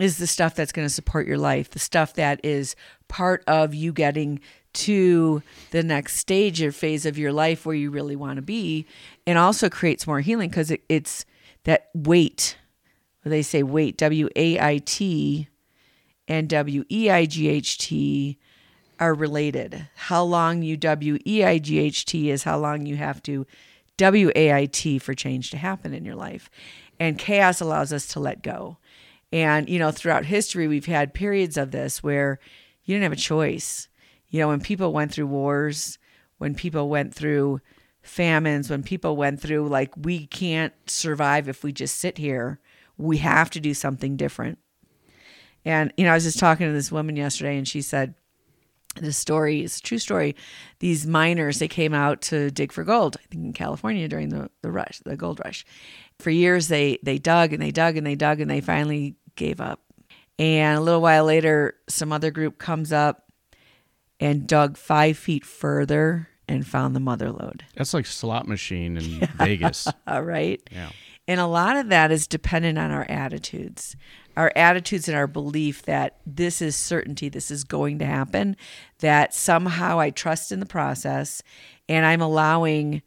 is 0.00 0.18
the 0.18 0.26
stuff 0.26 0.54
that's 0.54 0.72
going 0.72 0.86
to 0.86 0.92
support 0.92 1.26
your 1.26 1.38
life, 1.38 1.70
the 1.70 1.78
stuff 1.78 2.14
that 2.14 2.44
is 2.44 2.76
part 3.08 3.42
of 3.46 3.74
you 3.74 3.92
getting 3.92 4.40
to 4.74 5.42
the 5.70 5.82
next 5.82 6.16
stage 6.18 6.60
or 6.60 6.70
phase 6.70 7.06
of 7.06 7.16
your 7.16 7.32
life 7.32 7.64
where 7.64 7.74
you 7.74 7.90
really 7.90 8.14
want 8.14 8.36
to 8.36 8.42
be 8.42 8.86
and 9.26 9.38
also 9.38 9.70
creates 9.70 10.06
more 10.06 10.20
healing 10.20 10.50
because 10.50 10.70
it, 10.70 10.82
it's 10.88 11.24
that 11.64 11.88
weight 11.94 12.58
they 13.24 13.42
say 13.42 13.62
weight 13.62 13.96
w-a-i-t 13.96 15.48
and 16.28 16.48
w-e-i-g-h-t 16.48 18.38
are 18.98 19.14
related. 19.14 19.88
How 19.94 20.22
long 20.22 20.62
you 20.62 20.76
w-e-i-g-h-t 20.76 22.30
is 22.30 22.42
how 22.44 22.58
long 22.58 22.86
you 22.86 22.96
have 22.96 23.22
to 23.24 23.46
w-a-i-t 23.96 24.98
for 24.98 25.14
change 25.14 25.50
to 25.50 25.56
happen 25.56 25.94
in 25.94 26.04
your 26.04 26.14
life. 26.14 26.50
And 26.98 27.18
chaos 27.18 27.60
allows 27.60 27.92
us 27.92 28.06
to 28.08 28.20
let 28.20 28.42
go. 28.42 28.78
And 29.32 29.68
you 29.68 29.78
know 29.78 29.90
throughout 29.90 30.26
history 30.26 30.68
we've 30.68 30.86
had 30.86 31.14
periods 31.14 31.56
of 31.56 31.70
this 31.70 32.02
where 32.02 32.38
you 32.84 32.94
didn't 32.94 33.04
have 33.04 33.12
a 33.12 33.16
choice. 33.16 33.88
You 34.28 34.40
know, 34.40 34.48
when 34.48 34.60
people 34.60 34.92
went 34.92 35.12
through 35.12 35.26
wars, 35.26 35.98
when 36.38 36.54
people 36.54 36.88
went 36.88 37.14
through 37.14 37.60
famines, 38.02 38.70
when 38.70 38.82
people 38.82 39.16
went 39.16 39.40
through 39.40 39.68
like, 39.68 39.92
we 39.96 40.26
can't 40.26 40.72
survive 40.86 41.48
if 41.48 41.64
we 41.64 41.72
just 41.72 41.96
sit 41.98 42.18
here, 42.18 42.60
we 42.96 43.18
have 43.18 43.50
to 43.50 43.60
do 43.60 43.74
something 43.74 44.16
different. 44.16 44.58
And, 45.64 45.92
you 45.96 46.04
know, 46.04 46.12
I 46.12 46.14
was 46.14 46.24
just 46.24 46.38
talking 46.38 46.66
to 46.66 46.72
this 46.72 46.92
woman 46.92 47.16
yesterday 47.16 47.58
and 47.58 47.66
she 47.66 47.82
said, 47.82 48.14
this 48.96 49.16
story 49.16 49.62
is 49.62 49.78
a 49.78 49.82
true 49.82 49.98
story. 49.98 50.36
These 50.80 51.06
miners, 51.06 51.58
they 51.58 51.68
came 51.68 51.94
out 51.94 52.20
to 52.22 52.50
dig 52.50 52.72
for 52.72 52.84
gold, 52.84 53.16
I 53.18 53.24
think 53.30 53.44
in 53.44 53.52
California 53.52 54.08
during 54.08 54.28
the, 54.30 54.50
the 54.62 54.70
rush, 54.70 55.00
the 55.04 55.16
gold 55.16 55.40
rush. 55.44 55.64
For 56.18 56.30
years, 56.30 56.68
they, 56.68 56.98
they 57.02 57.18
dug 57.18 57.52
and 57.52 57.62
they 57.62 57.70
dug 57.70 57.96
and 57.96 58.06
they 58.06 58.14
dug 58.14 58.40
and 58.40 58.50
they 58.50 58.60
finally 58.60 59.16
gave 59.36 59.60
up. 59.60 59.80
And 60.38 60.78
a 60.78 60.80
little 60.82 61.00
while 61.00 61.24
later, 61.24 61.74
some 61.88 62.12
other 62.12 62.30
group 62.30 62.58
comes 62.58 62.92
up 62.92 63.24
and 64.20 64.46
dug 64.46 64.76
five 64.76 65.16
feet 65.16 65.44
further 65.44 66.28
and 66.48 66.66
found 66.66 66.94
the 66.94 67.00
mother 67.00 67.30
lode. 67.30 67.64
That's 67.74 67.92
like 67.94 68.06
slot 68.06 68.46
machine 68.46 68.96
in 68.96 69.20
Vegas. 69.38 69.88
right? 70.06 70.60
Yeah. 70.70 70.90
And 71.28 71.40
a 71.40 71.46
lot 71.46 71.76
of 71.76 71.88
that 71.88 72.12
is 72.12 72.26
dependent 72.26 72.78
on 72.78 72.90
our 72.90 73.06
attitudes, 73.08 73.96
our 74.36 74.52
attitudes 74.54 75.08
and 75.08 75.16
our 75.16 75.26
belief 75.26 75.82
that 75.82 76.18
this 76.24 76.62
is 76.62 76.76
certainty, 76.76 77.28
this 77.28 77.50
is 77.50 77.64
going 77.64 77.98
to 77.98 78.06
happen, 78.06 78.56
that 79.00 79.34
somehow 79.34 79.98
I 79.98 80.10
trust 80.10 80.52
in 80.52 80.60
the 80.60 80.66
process 80.66 81.42
and 81.88 82.06
I'm 82.06 82.20
allowing 82.20 83.02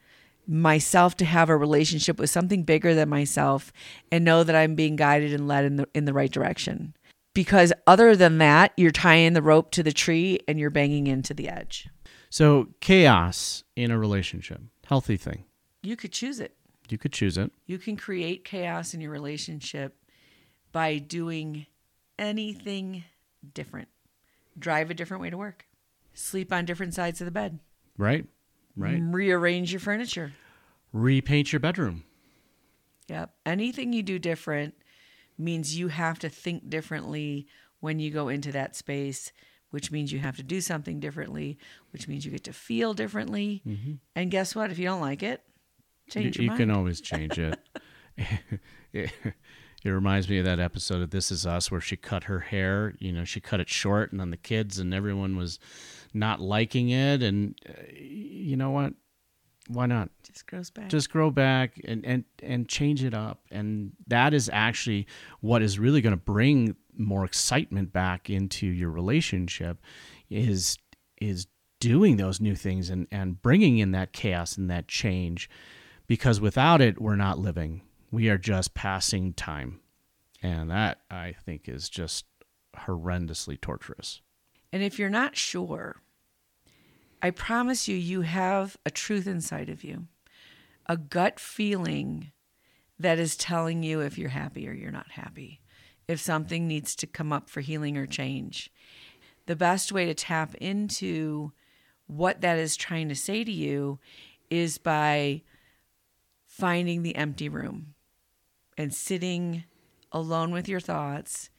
myself 0.45 1.15
to 1.17 1.25
have 1.25 1.49
a 1.49 1.55
relationship 1.55 2.19
with 2.19 2.29
something 2.29 2.63
bigger 2.63 2.93
than 2.93 3.07
myself 3.07 3.71
and 4.11 4.25
know 4.25 4.43
that 4.43 4.55
I'm 4.55 4.75
being 4.75 4.95
guided 4.95 5.31
and 5.33 5.47
led 5.47 5.63
in 5.63 5.75
the 5.75 5.87
in 5.93 6.05
the 6.05 6.13
right 6.13 6.31
direction 6.31 6.95
because 7.33 7.71
other 7.87 8.15
than 8.15 8.39
that, 8.39 8.73
you're 8.75 8.91
tying 8.91 9.33
the 9.33 9.41
rope 9.41 9.71
to 9.71 9.83
the 9.83 9.91
tree 9.91 10.39
and 10.47 10.59
you're 10.59 10.69
banging 10.69 11.07
into 11.07 11.33
the 11.33 11.47
edge. 11.47 11.87
So, 12.29 12.69
chaos 12.79 13.63
in 13.75 13.91
a 13.91 13.97
relationship, 13.97 14.61
healthy 14.85 15.17
thing. 15.17 15.45
You 15.81 15.95
could 15.95 16.11
choose 16.11 16.39
it. 16.39 16.55
You 16.91 16.97
could 16.97 17.13
choose 17.13 17.37
it. 17.37 17.51
You 17.65 17.77
can 17.77 17.95
create 17.95 18.45
chaos 18.45 18.93
in 18.93 19.01
your 19.01 19.11
relationship 19.11 19.95
by 20.71 20.97
doing 20.97 21.65
anything 22.17 23.03
different. 23.53 23.87
Drive 24.57 24.89
a 24.89 24.93
different 24.93 25.21
way 25.21 25.29
to 25.29 25.37
work. 25.37 25.65
Sleep 26.13 26.51
on 26.51 26.65
different 26.65 26.93
sides 26.93 27.21
of 27.21 27.25
the 27.25 27.31
bed. 27.31 27.59
Right. 27.97 28.25
Right. 28.75 28.99
Rearrange 29.01 29.71
your 29.71 29.79
furniture. 29.79 30.33
Repaint 30.93 31.53
your 31.53 31.59
bedroom. 31.59 32.03
Yep. 33.07 33.33
Anything 33.45 33.93
you 33.93 34.03
do 34.03 34.19
different 34.19 34.75
means 35.37 35.77
you 35.77 35.87
have 35.87 36.19
to 36.19 36.29
think 36.29 36.69
differently 36.69 37.47
when 37.79 37.99
you 37.99 38.11
go 38.11 38.27
into 38.27 38.51
that 38.51 38.75
space, 38.75 39.31
which 39.71 39.91
means 39.91 40.11
you 40.11 40.19
have 40.19 40.35
to 40.37 40.43
do 40.43 40.61
something 40.61 40.99
differently, 40.99 41.57
which 41.91 42.07
means 42.07 42.25
you 42.25 42.31
get 42.31 42.43
to 42.43 42.53
feel 42.53 42.93
differently. 42.93 43.61
Mm-hmm. 43.67 43.93
And 44.15 44.31
guess 44.31 44.55
what? 44.55 44.71
If 44.71 44.79
you 44.79 44.85
don't 44.85 45.01
like 45.01 45.23
it, 45.23 45.41
change 46.09 46.37
you. 46.37 46.51
You 46.51 46.57
can 46.57 46.71
always 46.71 47.01
change 47.01 47.37
it. 47.37 47.59
it. 48.93 49.11
It 49.81 49.91
reminds 49.91 50.27
me 50.27 50.39
of 50.39 50.45
that 50.45 50.59
episode 50.59 51.01
of 51.01 51.11
This 51.11 51.31
Is 51.31 51.45
Us 51.45 51.71
where 51.71 51.79
she 51.79 51.95
cut 51.95 52.25
her 52.25 52.39
hair. 52.39 52.95
You 52.99 53.13
know, 53.13 53.23
she 53.23 53.39
cut 53.39 53.61
it 53.61 53.69
short, 53.69 54.11
and 54.11 54.19
then 54.19 54.29
the 54.29 54.35
kids 54.35 54.77
and 54.77 54.93
everyone 54.93 55.37
was 55.37 55.57
not 56.13 56.41
liking 56.41 56.89
it. 56.89 57.23
And 57.23 57.57
uh, 57.67 57.71
you 57.93 58.57
know 58.57 58.71
what? 58.71 58.93
why 59.69 59.85
not 59.85 60.09
just 60.23 60.47
grows 60.47 60.69
back 60.71 60.89
just 60.89 61.11
grow 61.11 61.29
back 61.29 61.79
and 61.85 62.03
and 62.03 62.25
and 62.41 62.67
change 62.67 63.03
it 63.03 63.13
up 63.13 63.41
and 63.51 63.91
that 64.07 64.33
is 64.33 64.49
actually 64.51 65.05
what 65.41 65.61
is 65.61 65.77
really 65.77 66.01
going 66.01 66.11
to 66.11 66.17
bring 66.17 66.75
more 66.97 67.23
excitement 67.23 67.93
back 67.93 68.29
into 68.29 68.65
your 68.65 68.89
relationship 68.89 69.77
is 70.29 70.77
is 71.21 71.45
doing 71.79 72.17
those 72.17 72.41
new 72.41 72.55
things 72.55 72.89
and 72.89 73.07
and 73.11 73.41
bringing 73.41 73.77
in 73.77 73.91
that 73.91 74.11
chaos 74.11 74.57
and 74.57 74.69
that 74.69 74.87
change 74.87 75.49
because 76.09 76.41
without 76.41 76.81
it 76.81 76.99
we're 76.99 77.15
not 77.15 77.39
living. 77.39 77.83
We 78.11 78.27
are 78.27 78.37
just 78.37 78.73
passing 78.73 79.31
time. 79.31 79.79
And 80.41 80.69
that 80.69 80.99
i 81.09 81.33
think 81.45 81.69
is 81.69 81.87
just 81.87 82.25
horrendously 82.75 83.61
torturous. 83.61 84.19
And 84.73 84.83
if 84.83 84.99
you're 84.99 85.09
not 85.09 85.37
sure 85.37 86.01
I 87.21 87.31
promise 87.31 87.87
you, 87.87 87.97
you 87.97 88.21
have 88.21 88.77
a 88.85 88.89
truth 88.89 89.27
inside 89.27 89.67
of 89.67 89.83
you, 89.83 90.07
a 90.85 90.95
gut 90.95 91.37
feeling 91.39 92.31
that 92.97 93.19
is 93.19 93.35
telling 93.35 93.83
you 93.83 93.99
if 93.99 94.17
you're 94.17 94.29
happy 94.29 94.67
or 94.69 94.71
you're 94.71 94.91
not 94.91 95.11
happy, 95.11 95.59
if 96.07 96.19
something 96.19 96.65
needs 96.65 96.95
to 96.95 97.07
come 97.07 97.33
up 97.33 97.49
for 97.49 97.59
healing 97.59 97.97
or 97.97 98.05
change. 98.05 98.71
The 99.47 99.55
best 99.57 99.91
way 99.91 100.05
to 100.05 100.13
tap 100.13 100.55
into 100.55 101.51
what 102.07 102.39
that 102.41 102.57
is 102.57 102.77
trying 102.77 103.09
to 103.09 103.15
say 103.15 103.43
to 103.43 103.51
you 103.51 103.99
is 104.49 104.77
by 104.77 105.41
finding 106.59 107.03
the 107.03 107.15
empty 107.15 107.49
room 107.49 107.93
and 108.77 108.93
sitting 108.93 109.63
alone 110.11 110.51
with 110.51 110.67
your 110.67 110.79
thoughts. 110.79 111.49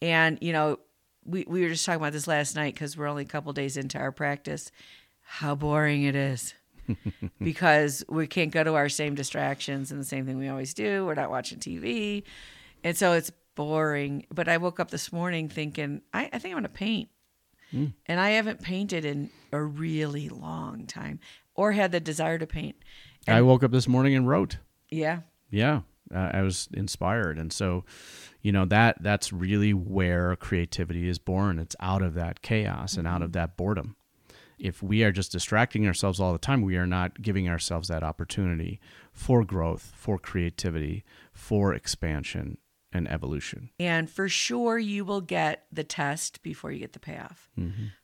And, 0.00 0.38
you 0.40 0.52
know, 0.52 0.78
we, 1.24 1.44
we 1.48 1.62
were 1.62 1.68
just 1.68 1.86
talking 1.86 2.00
about 2.00 2.12
this 2.12 2.26
last 2.26 2.56
night 2.56 2.74
because 2.74 2.96
we're 2.96 3.06
only 3.06 3.22
a 3.22 3.26
couple 3.26 3.52
days 3.52 3.76
into 3.76 3.98
our 3.98 4.12
practice 4.12 4.70
how 5.24 5.54
boring 5.54 6.02
it 6.02 6.16
is 6.16 6.54
because 7.42 8.04
we 8.08 8.26
can't 8.26 8.50
go 8.50 8.62
to 8.64 8.74
our 8.74 8.88
same 8.88 9.14
distractions 9.14 9.90
and 9.90 10.00
the 10.00 10.04
same 10.04 10.26
thing 10.26 10.36
we 10.36 10.48
always 10.48 10.74
do. 10.74 11.06
We're 11.06 11.14
not 11.14 11.30
watching 11.30 11.58
TV. 11.58 12.24
And 12.84 12.96
so 12.96 13.12
it's 13.12 13.30
boring. 13.54 14.26
But 14.30 14.48
I 14.48 14.56
woke 14.58 14.80
up 14.80 14.90
this 14.90 15.12
morning 15.12 15.48
thinking, 15.48 16.02
I, 16.12 16.28
I 16.32 16.38
think 16.38 16.52
I'm 16.52 16.52
going 16.52 16.62
to 16.64 16.68
paint. 16.68 17.08
Mm. 17.72 17.94
And 18.06 18.20
I 18.20 18.30
haven't 18.30 18.60
painted 18.60 19.04
in 19.04 19.30
a 19.52 19.62
really 19.62 20.28
long 20.28 20.86
time 20.86 21.20
or 21.54 21.72
had 21.72 21.92
the 21.92 22.00
desire 22.00 22.38
to 22.38 22.46
paint. 22.46 22.76
And 23.26 23.36
I 23.36 23.42
woke 23.42 23.62
up 23.62 23.70
this 23.70 23.88
morning 23.88 24.14
and 24.14 24.28
wrote. 24.28 24.58
Yeah. 24.90 25.20
Yeah. 25.50 25.82
Uh, 26.14 26.30
I 26.32 26.42
was 26.42 26.68
inspired, 26.74 27.38
and 27.38 27.50
so 27.52 27.84
you 28.42 28.52
know 28.52 28.66
that 28.66 29.02
that's 29.02 29.32
really 29.32 29.72
where 29.72 30.36
creativity 30.36 31.08
is 31.08 31.18
born. 31.18 31.58
It's 31.58 31.76
out 31.80 32.02
of 32.02 32.12
that 32.14 32.42
chaos 32.42 32.98
and 32.98 33.08
out 33.08 33.22
of 33.22 33.32
that 33.32 33.56
boredom. 33.56 33.96
If 34.58 34.82
we 34.82 35.02
are 35.04 35.12
just 35.12 35.32
distracting 35.32 35.86
ourselves 35.86 36.20
all 36.20 36.32
the 36.32 36.38
time, 36.38 36.60
we 36.60 36.76
are 36.76 36.86
not 36.86 37.22
giving 37.22 37.48
ourselves 37.48 37.88
that 37.88 38.02
opportunity 38.02 38.78
for 39.12 39.42
growth, 39.42 39.92
for 39.96 40.18
creativity, 40.18 41.02
for 41.32 41.72
expansion 41.72 42.58
and 42.92 43.08
evolution. 43.10 43.70
And 43.80 44.10
for 44.10 44.28
sure, 44.28 44.78
you 44.78 45.04
will 45.04 45.22
get 45.22 45.64
the 45.72 45.82
test 45.84 46.42
before 46.42 46.70
you 46.70 46.78
get 46.78 46.92
the 46.92 47.00
payoff. 47.00 47.50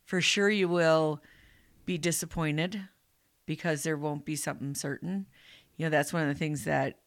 For 0.05 0.21
sure, 0.21 0.49
you 0.49 0.69
will 0.69 1.23
be 1.85 1.99
disappointed 1.99 2.81
because 3.49 3.83
there 3.83 3.97
won't 3.97 4.27
be 4.27 4.37
something 4.37 4.75
certain. 4.75 5.25
You 5.79 5.87
know, 5.87 5.91
that's 5.91 6.13
one 6.13 6.23
of 6.23 6.29
the 6.29 6.39
things 6.39 6.65
that 6.65 6.99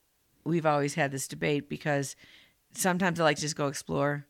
we've 0.44 0.66
always 0.66 0.96
had 0.96 1.12
this 1.12 1.28
debate 1.28 1.70
because 1.70 2.16
sometimes 2.74 3.20
I 3.20 3.24
like 3.24 3.36
to 3.36 3.44
just 3.44 3.56
go 3.56 3.68
explore 3.68 4.26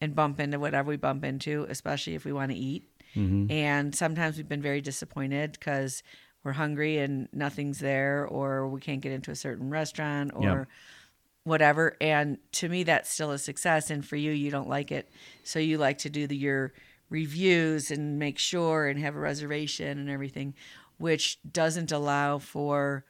and 0.00 0.14
bump 0.14 0.38
into 0.38 0.60
whatever 0.60 0.88
we 0.90 0.96
bump 0.96 1.24
into, 1.24 1.66
especially 1.68 2.14
if 2.14 2.24
we 2.24 2.32
want 2.32 2.52
to 2.52 2.56
eat. 2.56 2.88
Mm-hmm. 3.16 3.50
And 3.50 3.94
sometimes 3.94 4.36
we've 4.36 4.48
been 4.48 4.62
very 4.62 4.80
disappointed 4.80 5.52
because 5.58 6.04
we're 6.44 6.52
hungry 6.52 6.98
and 6.98 7.28
nothing's 7.32 7.80
there, 7.80 8.24
or 8.26 8.68
we 8.68 8.80
can't 8.80 9.00
get 9.00 9.10
into 9.10 9.32
a 9.32 9.36
certain 9.36 9.68
restaurant, 9.68 10.30
or 10.34 10.42
Yep. 10.42 10.68
whatever. 11.42 11.96
And 12.00 12.38
to 12.52 12.68
me, 12.68 12.84
that's 12.84 13.10
still 13.10 13.32
a 13.32 13.38
success. 13.38 13.90
And 13.90 14.06
for 14.06 14.14
you, 14.14 14.30
you 14.30 14.52
don't 14.52 14.68
like 14.68 14.92
it, 14.92 15.10
so 15.42 15.58
you 15.58 15.78
like 15.78 15.98
to 15.98 16.10
do 16.10 16.28
the, 16.28 16.36
your 16.36 16.72
reviews 17.10 17.90
and 17.90 18.18
make 18.18 18.38
sure 18.38 18.86
and 18.86 19.00
have 19.00 19.16
a 19.16 19.18
reservation 19.18 19.98
and 19.98 20.10
everything, 20.10 20.54
which 20.98 21.38
doesn't 21.50 21.92
allow 21.92 22.38
for, 22.38 23.04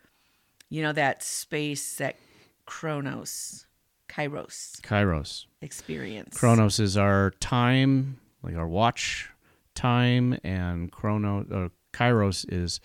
you 0.69 0.83
know, 0.83 0.93
that 0.93 1.23
space, 1.23 1.97
that 1.97 2.17
chronos, 2.65 3.67
kairos 4.09 4.81
Kairos. 4.81 5.47
experience. 5.61 6.37
Chronos 6.37 6.81
is 6.81 6.97
our 6.97 7.31
time, 7.41 8.19
like 8.43 8.57
our 8.57 8.69
watch 8.69 9.29
time, 9.75 10.39
and 10.43 10.91
chrono 10.91 11.45
or 11.51 11.71
Kairos 11.93 12.45
is 12.53 12.81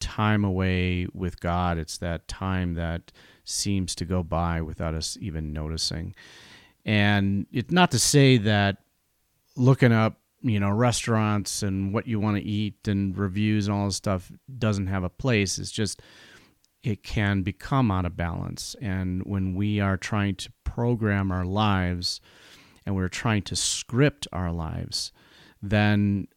time 0.00 0.44
away 0.44 1.06
with 1.12 1.40
God. 1.40 1.78
It's 1.78 1.98
that 1.98 2.28
time 2.28 2.74
that 2.74 3.12
seems 3.44 3.94
to 3.96 4.04
go 4.04 4.22
by 4.22 4.60
without 4.62 4.94
us 4.94 5.18
even 5.20 5.52
noticing. 5.52 6.14
And 6.84 7.46
it's 7.52 7.70
not 7.70 7.90
to 7.92 7.98
say 7.98 8.36
that 8.38 8.78
looking 9.56 9.92
up, 9.92 10.20
you 10.44 10.60
know, 10.60 10.70
restaurants 10.70 11.62
and 11.62 11.92
what 11.92 12.06
you 12.06 12.20
want 12.20 12.36
to 12.36 12.42
eat 12.42 12.86
and 12.86 13.16
reviews 13.16 13.66
and 13.66 13.76
all 13.76 13.86
this 13.86 13.96
stuff 13.96 14.30
doesn't 14.58 14.88
have 14.88 15.02
a 15.02 15.08
place. 15.08 15.58
It's 15.58 15.70
just 15.70 16.02
it 16.82 17.02
can 17.02 17.42
become 17.42 17.90
out 17.90 18.04
of 18.04 18.14
balance. 18.14 18.76
And 18.80 19.22
when 19.24 19.54
we 19.54 19.80
are 19.80 19.96
trying 19.96 20.36
to 20.36 20.52
program 20.64 21.32
our 21.32 21.46
lives 21.46 22.20
and 22.84 22.94
we're 22.94 23.08
trying 23.08 23.42
to 23.44 23.56
script 23.56 24.28
our 24.32 24.52
lives, 24.52 25.10
then 25.62 26.28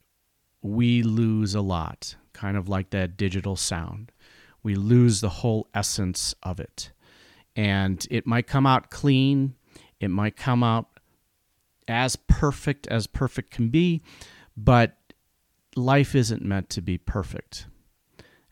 we 0.62 1.04
lose 1.04 1.54
a 1.54 1.62
lot, 1.62 2.16
kind 2.32 2.56
of 2.56 2.70
like 2.70 2.92
that 2.92 3.18
digital 3.18 3.58
sound. 3.58 4.14
We 4.64 4.76
lose 4.76 5.20
the 5.20 5.30
whole 5.30 5.68
essence 5.74 6.34
of 6.44 6.62
it. 6.62 6.92
And 7.58 8.08
it 8.10 8.26
might 8.26 8.48
come 8.48 8.66
out 8.66 8.90
clean, 8.90 9.56
it 10.00 10.10
might 10.10 10.38
come 10.38 10.64
out 10.64 10.97
as 11.88 12.16
perfect 12.16 12.88
as 12.88 13.08
perfect 13.08 13.52
can 13.52 13.70
be, 13.70 14.02
but 14.56 14.98
life 15.76 16.16
isn't 16.16 16.44
meant 16.44 16.70
to 16.72 16.82
be 16.82 16.98
perfect. 16.98 17.68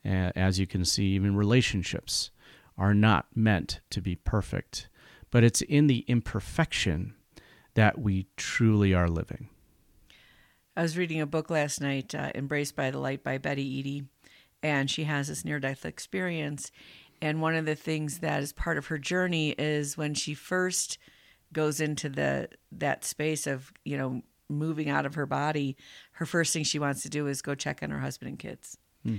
As 0.04 0.60
you 0.60 0.68
can 0.68 0.86
see, 0.86 1.08
even 1.08 1.36
relationships 1.36 2.30
are 2.78 2.94
not 2.94 3.26
meant 3.34 3.80
to 3.90 4.02
be 4.02 4.16
perfect, 4.16 4.90
but 5.32 5.44
it's 5.44 5.62
in 5.62 5.88
the 5.88 6.06
imperfection 6.08 7.16
that 7.74 8.00
we 8.00 8.28
truly 8.38 8.94
are 8.94 9.10
living. 9.10 9.50
I 10.78 10.82
was 10.82 10.98
reading 10.98 11.22
a 11.22 11.26
book 11.26 11.50
last 11.50 11.82
night, 11.82 12.14
uh, 12.14 12.32
Embraced 12.36 12.76
by 12.76 12.92
the 12.92 13.00
Light 13.00 13.24
by 13.24 13.38
Betty 13.38 13.64
Eadie, 13.64 14.06
and 14.62 14.92
she 14.92 15.06
has 15.06 15.30
this 15.30 15.46
near 15.46 15.60
death 15.60 15.86
experience. 15.86 16.72
And 17.22 17.42
one 17.42 17.56
of 17.56 17.66
the 17.66 17.76
things 17.76 18.20
that 18.20 18.44
is 18.44 18.52
part 18.52 18.78
of 18.78 18.88
her 18.88 18.98
journey 18.98 19.56
is 19.58 19.98
when 19.98 20.14
she 20.14 20.34
first 20.34 20.98
goes 21.56 21.82
into 21.82 22.10
the 22.10 22.50
that 22.74 23.04
space 23.04 23.48
of 23.48 23.74
you 23.84 23.98
know 23.98 24.22
moving 24.48 24.90
out 24.90 25.08
of 25.08 25.16
her 25.16 25.26
body, 25.26 25.76
her 26.12 26.26
first 26.26 26.54
thing 26.54 26.64
she 26.64 26.78
wants 26.78 27.02
to 27.02 27.10
do 27.10 27.26
is 27.26 27.42
go 27.42 27.56
check 27.56 27.82
on 27.82 27.90
her 27.90 28.00
husband 28.00 28.30
and 28.30 28.38
kids. 28.38 28.78
Hmm. 29.04 29.16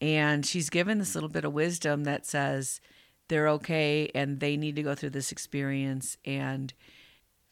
And 0.00 0.46
she's 0.46 0.70
given 0.70 0.98
this 0.98 1.14
little 1.14 1.28
bit 1.28 1.44
of 1.44 1.52
wisdom 1.52 2.04
that 2.04 2.24
says 2.24 2.80
they're 3.28 3.48
okay 3.48 4.10
and 4.14 4.40
they 4.40 4.56
need 4.56 4.76
to 4.76 4.82
go 4.82 4.94
through 4.94 5.10
this 5.10 5.30
experience 5.30 6.16
and 6.24 6.72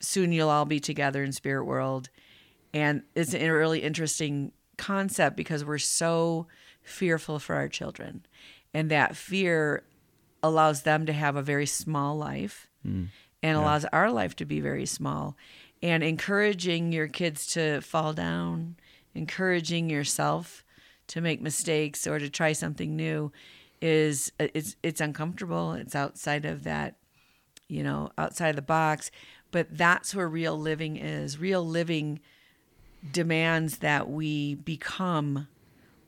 soon 0.01 0.33
you'll 0.33 0.49
all 0.49 0.65
be 0.65 0.81
together 0.81 1.23
in 1.23 1.33
spirit 1.33 1.67
world. 1.67 2.09
And 2.73 3.03
it's 3.15 3.35
a 3.35 3.51
really 3.51 3.81
interesting 3.81 4.53
concept 4.79 5.37
because 5.37 5.65
we're 5.65 5.77
so 5.77 6.47
fearful 6.83 7.39
for 7.39 7.57
our 7.57 7.69
children. 7.69 8.25
And 8.73 8.91
that 8.91 9.17
fear 9.17 9.83
allows 10.43 10.83
them 10.83 11.05
to 11.05 11.13
have 11.13 11.37
a 11.37 11.43
very 11.43 11.67
small 11.67 12.17
life 12.17 12.69
hmm. 12.83 13.05
And 13.43 13.57
allows 13.57 13.85
our 13.87 14.11
life 14.11 14.37
to 14.37 14.45
be 14.45 14.61
very 14.61 14.87
small. 14.87 15.37
And 15.83 16.03
encouraging 16.03 16.93
your 16.93 17.09
kids 17.09 17.47
to 17.49 17.81
fall 17.81 18.13
down 18.13 18.77
encouraging 19.19 19.91
yourself 19.91 20.65
to 21.09 21.21
make 21.21 21.41
mistakes 21.41 22.07
or 22.07 22.19
to 22.19 22.31
try 22.31 22.53
something 22.53 22.95
new 22.95 23.33
is 23.81 24.33
uh, 24.41 24.49
it's 24.55 24.77
it's 24.83 25.01
uncomfortable. 25.01 25.73
It's 25.73 25.95
outside 25.95 26.45
of 26.45 26.65
that 26.65 26.97
you 27.69 27.83
know 27.83 28.11
outside 28.17 28.51
of 28.51 28.57
the 28.57 28.63
box. 28.63 29.11
But 29.51 29.77
that's 29.77 30.15
where 30.15 30.29
real 30.29 30.59
living 30.59 30.97
is. 30.97 31.39
Real 31.39 31.67
living 31.67 32.21
demands 33.13 33.79
that 33.79 34.11
we 34.11 34.55
become 34.55 35.49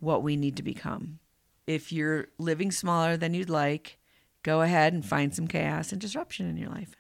what 0.01 0.23
we 0.23 0.37
need 0.37 0.57
to 0.57 0.63
become. 0.63 1.19
If 1.67 1.93
you're 1.93 2.29
living 2.39 2.71
smaller 2.71 3.17
than 3.17 3.35
you'd 3.35 3.51
like 3.51 3.99
go 4.43 4.63
ahead 4.63 4.93
and 4.93 5.05
find 5.05 5.35
some 5.35 5.47
chaos 5.47 5.93
and 5.93 6.01
disruption 6.01 6.49
in 6.49 6.57
your 6.57 6.71
life 6.71 7.00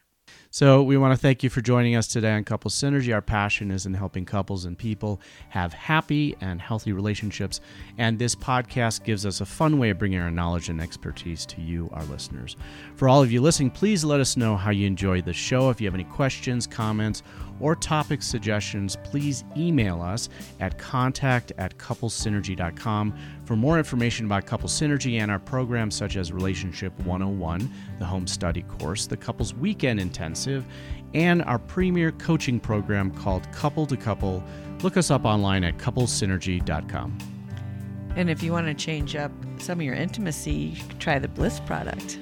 So, 0.52 0.82
we 0.82 0.96
want 0.96 1.12
to 1.12 1.16
thank 1.16 1.44
you 1.44 1.48
for 1.48 1.60
joining 1.60 1.94
us 1.94 2.08
today 2.08 2.32
on 2.32 2.42
Couple 2.42 2.72
Synergy. 2.72 3.14
Our 3.14 3.22
passion 3.22 3.70
is 3.70 3.86
in 3.86 3.94
helping 3.94 4.24
couples 4.24 4.64
and 4.64 4.76
people 4.76 5.20
have 5.50 5.72
happy 5.72 6.34
and 6.40 6.60
healthy 6.60 6.92
relationships. 6.92 7.60
And 7.98 8.18
this 8.18 8.34
podcast 8.34 9.04
gives 9.04 9.24
us 9.24 9.40
a 9.40 9.46
fun 9.46 9.78
way 9.78 9.90
of 9.90 10.00
bringing 10.00 10.18
our 10.18 10.32
knowledge 10.32 10.68
and 10.68 10.80
expertise 10.80 11.46
to 11.46 11.60
you, 11.60 11.88
our 11.92 12.02
listeners. 12.06 12.56
For 12.96 13.08
all 13.08 13.22
of 13.22 13.30
you 13.30 13.40
listening, 13.40 13.70
please 13.70 14.02
let 14.02 14.18
us 14.18 14.36
know 14.36 14.56
how 14.56 14.72
you 14.72 14.88
enjoyed 14.88 15.24
the 15.24 15.32
show. 15.32 15.70
If 15.70 15.80
you 15.80 15.86
have 15.86 15.94
any 15.94 16.02
questions, 16.02 16.66
comments, 16.66 17.22
or 17.60 17.76
topic 17.76 18.22
suggestions, 18.22 18.96
please 19.04 19.44
email 19.56 20.02
us 20.02 20.28
at 20.60 20.78
contact 20.78 21.52
at 21.58 21.76
couplesynergy.com. 21.78 23.14
For 23.44 23.56
more 23.56 23.78
information 23.78 24.26
about 24.26 24.46
Couple 24.46 24.68
Synergy 24.68 25.20
and 25.20 25.30
our 25.30 25.38
programs 25.38 25.94
such 25.94 26.16
as 26.16 26.32
Relationship 26.32 26.98
101, 27.00 27.70
the 27.98 28.04
home 28.04 28.26
study 28.26 28.62
course, 28.62 29.06
the 29.06 29.16
Couples 29.16 29.54
Weekend 29.54 30.00
Intensive, 30.00 30.64
and 31.14 31.42
our 31.42 31.58
premier 31.58 32.12
coaching 32.12 32.60
program 32.60 33.10
called 33.10 33.50
Couple 33.52 33.86
to 33.86 33.96
Couple, 33.96 34.42
look 34.82 34.96
us 34.96 35.10
up 35.10 35.24
online 35.24 35.64
at 35.64 35.76
couplesynergy.com. 35.78 37.18
and 38.16 38.30
if 38.30 38.42
you 38.42 38.52
want 38.52 38.66
to 38.66 38.74
change 38.74 39.14
up 39.16 39.30
some 39.58 39.78
of 39.80 39.84
your 39.84 39.94
intimacy 39.94 40.76
try 40.98 41.18
the 41.18 41.28
bliss 41.28 41.60
product 41.60 42.18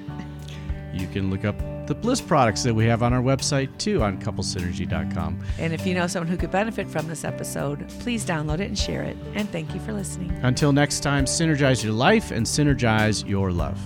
You 0.93 1.07
can 1.07 1.29
look 1.29 1.45
up 1.45 1.55
the 1.89 1.95
Bliss 1.95 2.21
products 2.21 2.61
that 2.61 2.73
we 2.73 2.85
have 2.85 3.01
on 3.01 3.13
our 3.13 3.21
website 3.21 3.75
too 3.79 4.03
on 4.03 4.21
couplesynergy.com. 4.21 5.39
and 5.57 5.73
if 5.73 5.87
you 5.87 5.95
know 5.95 6.05
someone 6.05 6.27
who 6.27 6.37
could 6.37 6.51
benefit 6.51 6.87
from 6.87 7.07
this 7.07 7.23
episode 7.23 7.89
please 8.01 8.23
download 8.23 8.59
it 8.59 8.67
and 8.67 8.77
share 8.77 9.01
it 9.01 9.17
and 9.33 9.49
thank 9.49 9.73
you 9.73 9.79
for 9.81 9.91
listening 9.91 10.29
Until 10.43 10.71
next 10.71 10.99
time, 11.01 11.25
synergize 11.25 11.83
your 11.83 11.93
life 11.93 12.29
and 12.29 12.45
synergize 12.45 13.27
your 13.27 13.51
love. 13.51 13.79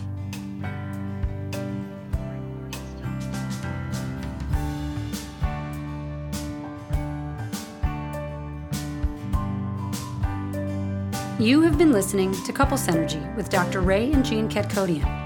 You 11.39 11.61
have 11.61 11.77
been 11.77 11.91
listening 11.91 12.31
to 12.43 12.53
Couple 12.53 12.77
Synergy 12.77 13.35
with 13.35 13.49
Dr. 13.49 13.81
Ray 13.81 14.11
and 14.11 14.23
Jean 14.23 14.47
Kachatorian. 14.47 15.22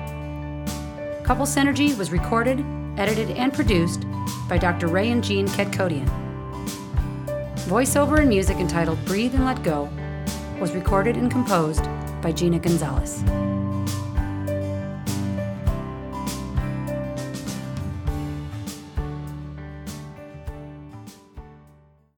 Couple 1.28 1.46
Synergy 1.46 1.96
was 1.98 2.10
recorded, 2.10 2.64
edited, 2.98 3.32
and 3.32 3.54
produced 3.54 4.06
by 4.48 4.58
Dr. 4.58 4.88
Ray 4.88 5.12
and 5.12 5.22
Jean 5.22 5.46
Kachatorian. 5.46 6.08
Voiceover 7.68 8.20
and 8.20 8.30
music 8.30 8.56
entitled 8.60 9.04
Breathe 9.04 9.36
and 9.36 9.44
Let 9.44 9.62
Go 9.62 9.90
was 10.62 10.72
recorded 10.72 11.18
and 11.18 11.30
composed 11.30 11.84
by 12.22 12.32
Gina 12.32 12.60
Gonzalez. 12.60 13.26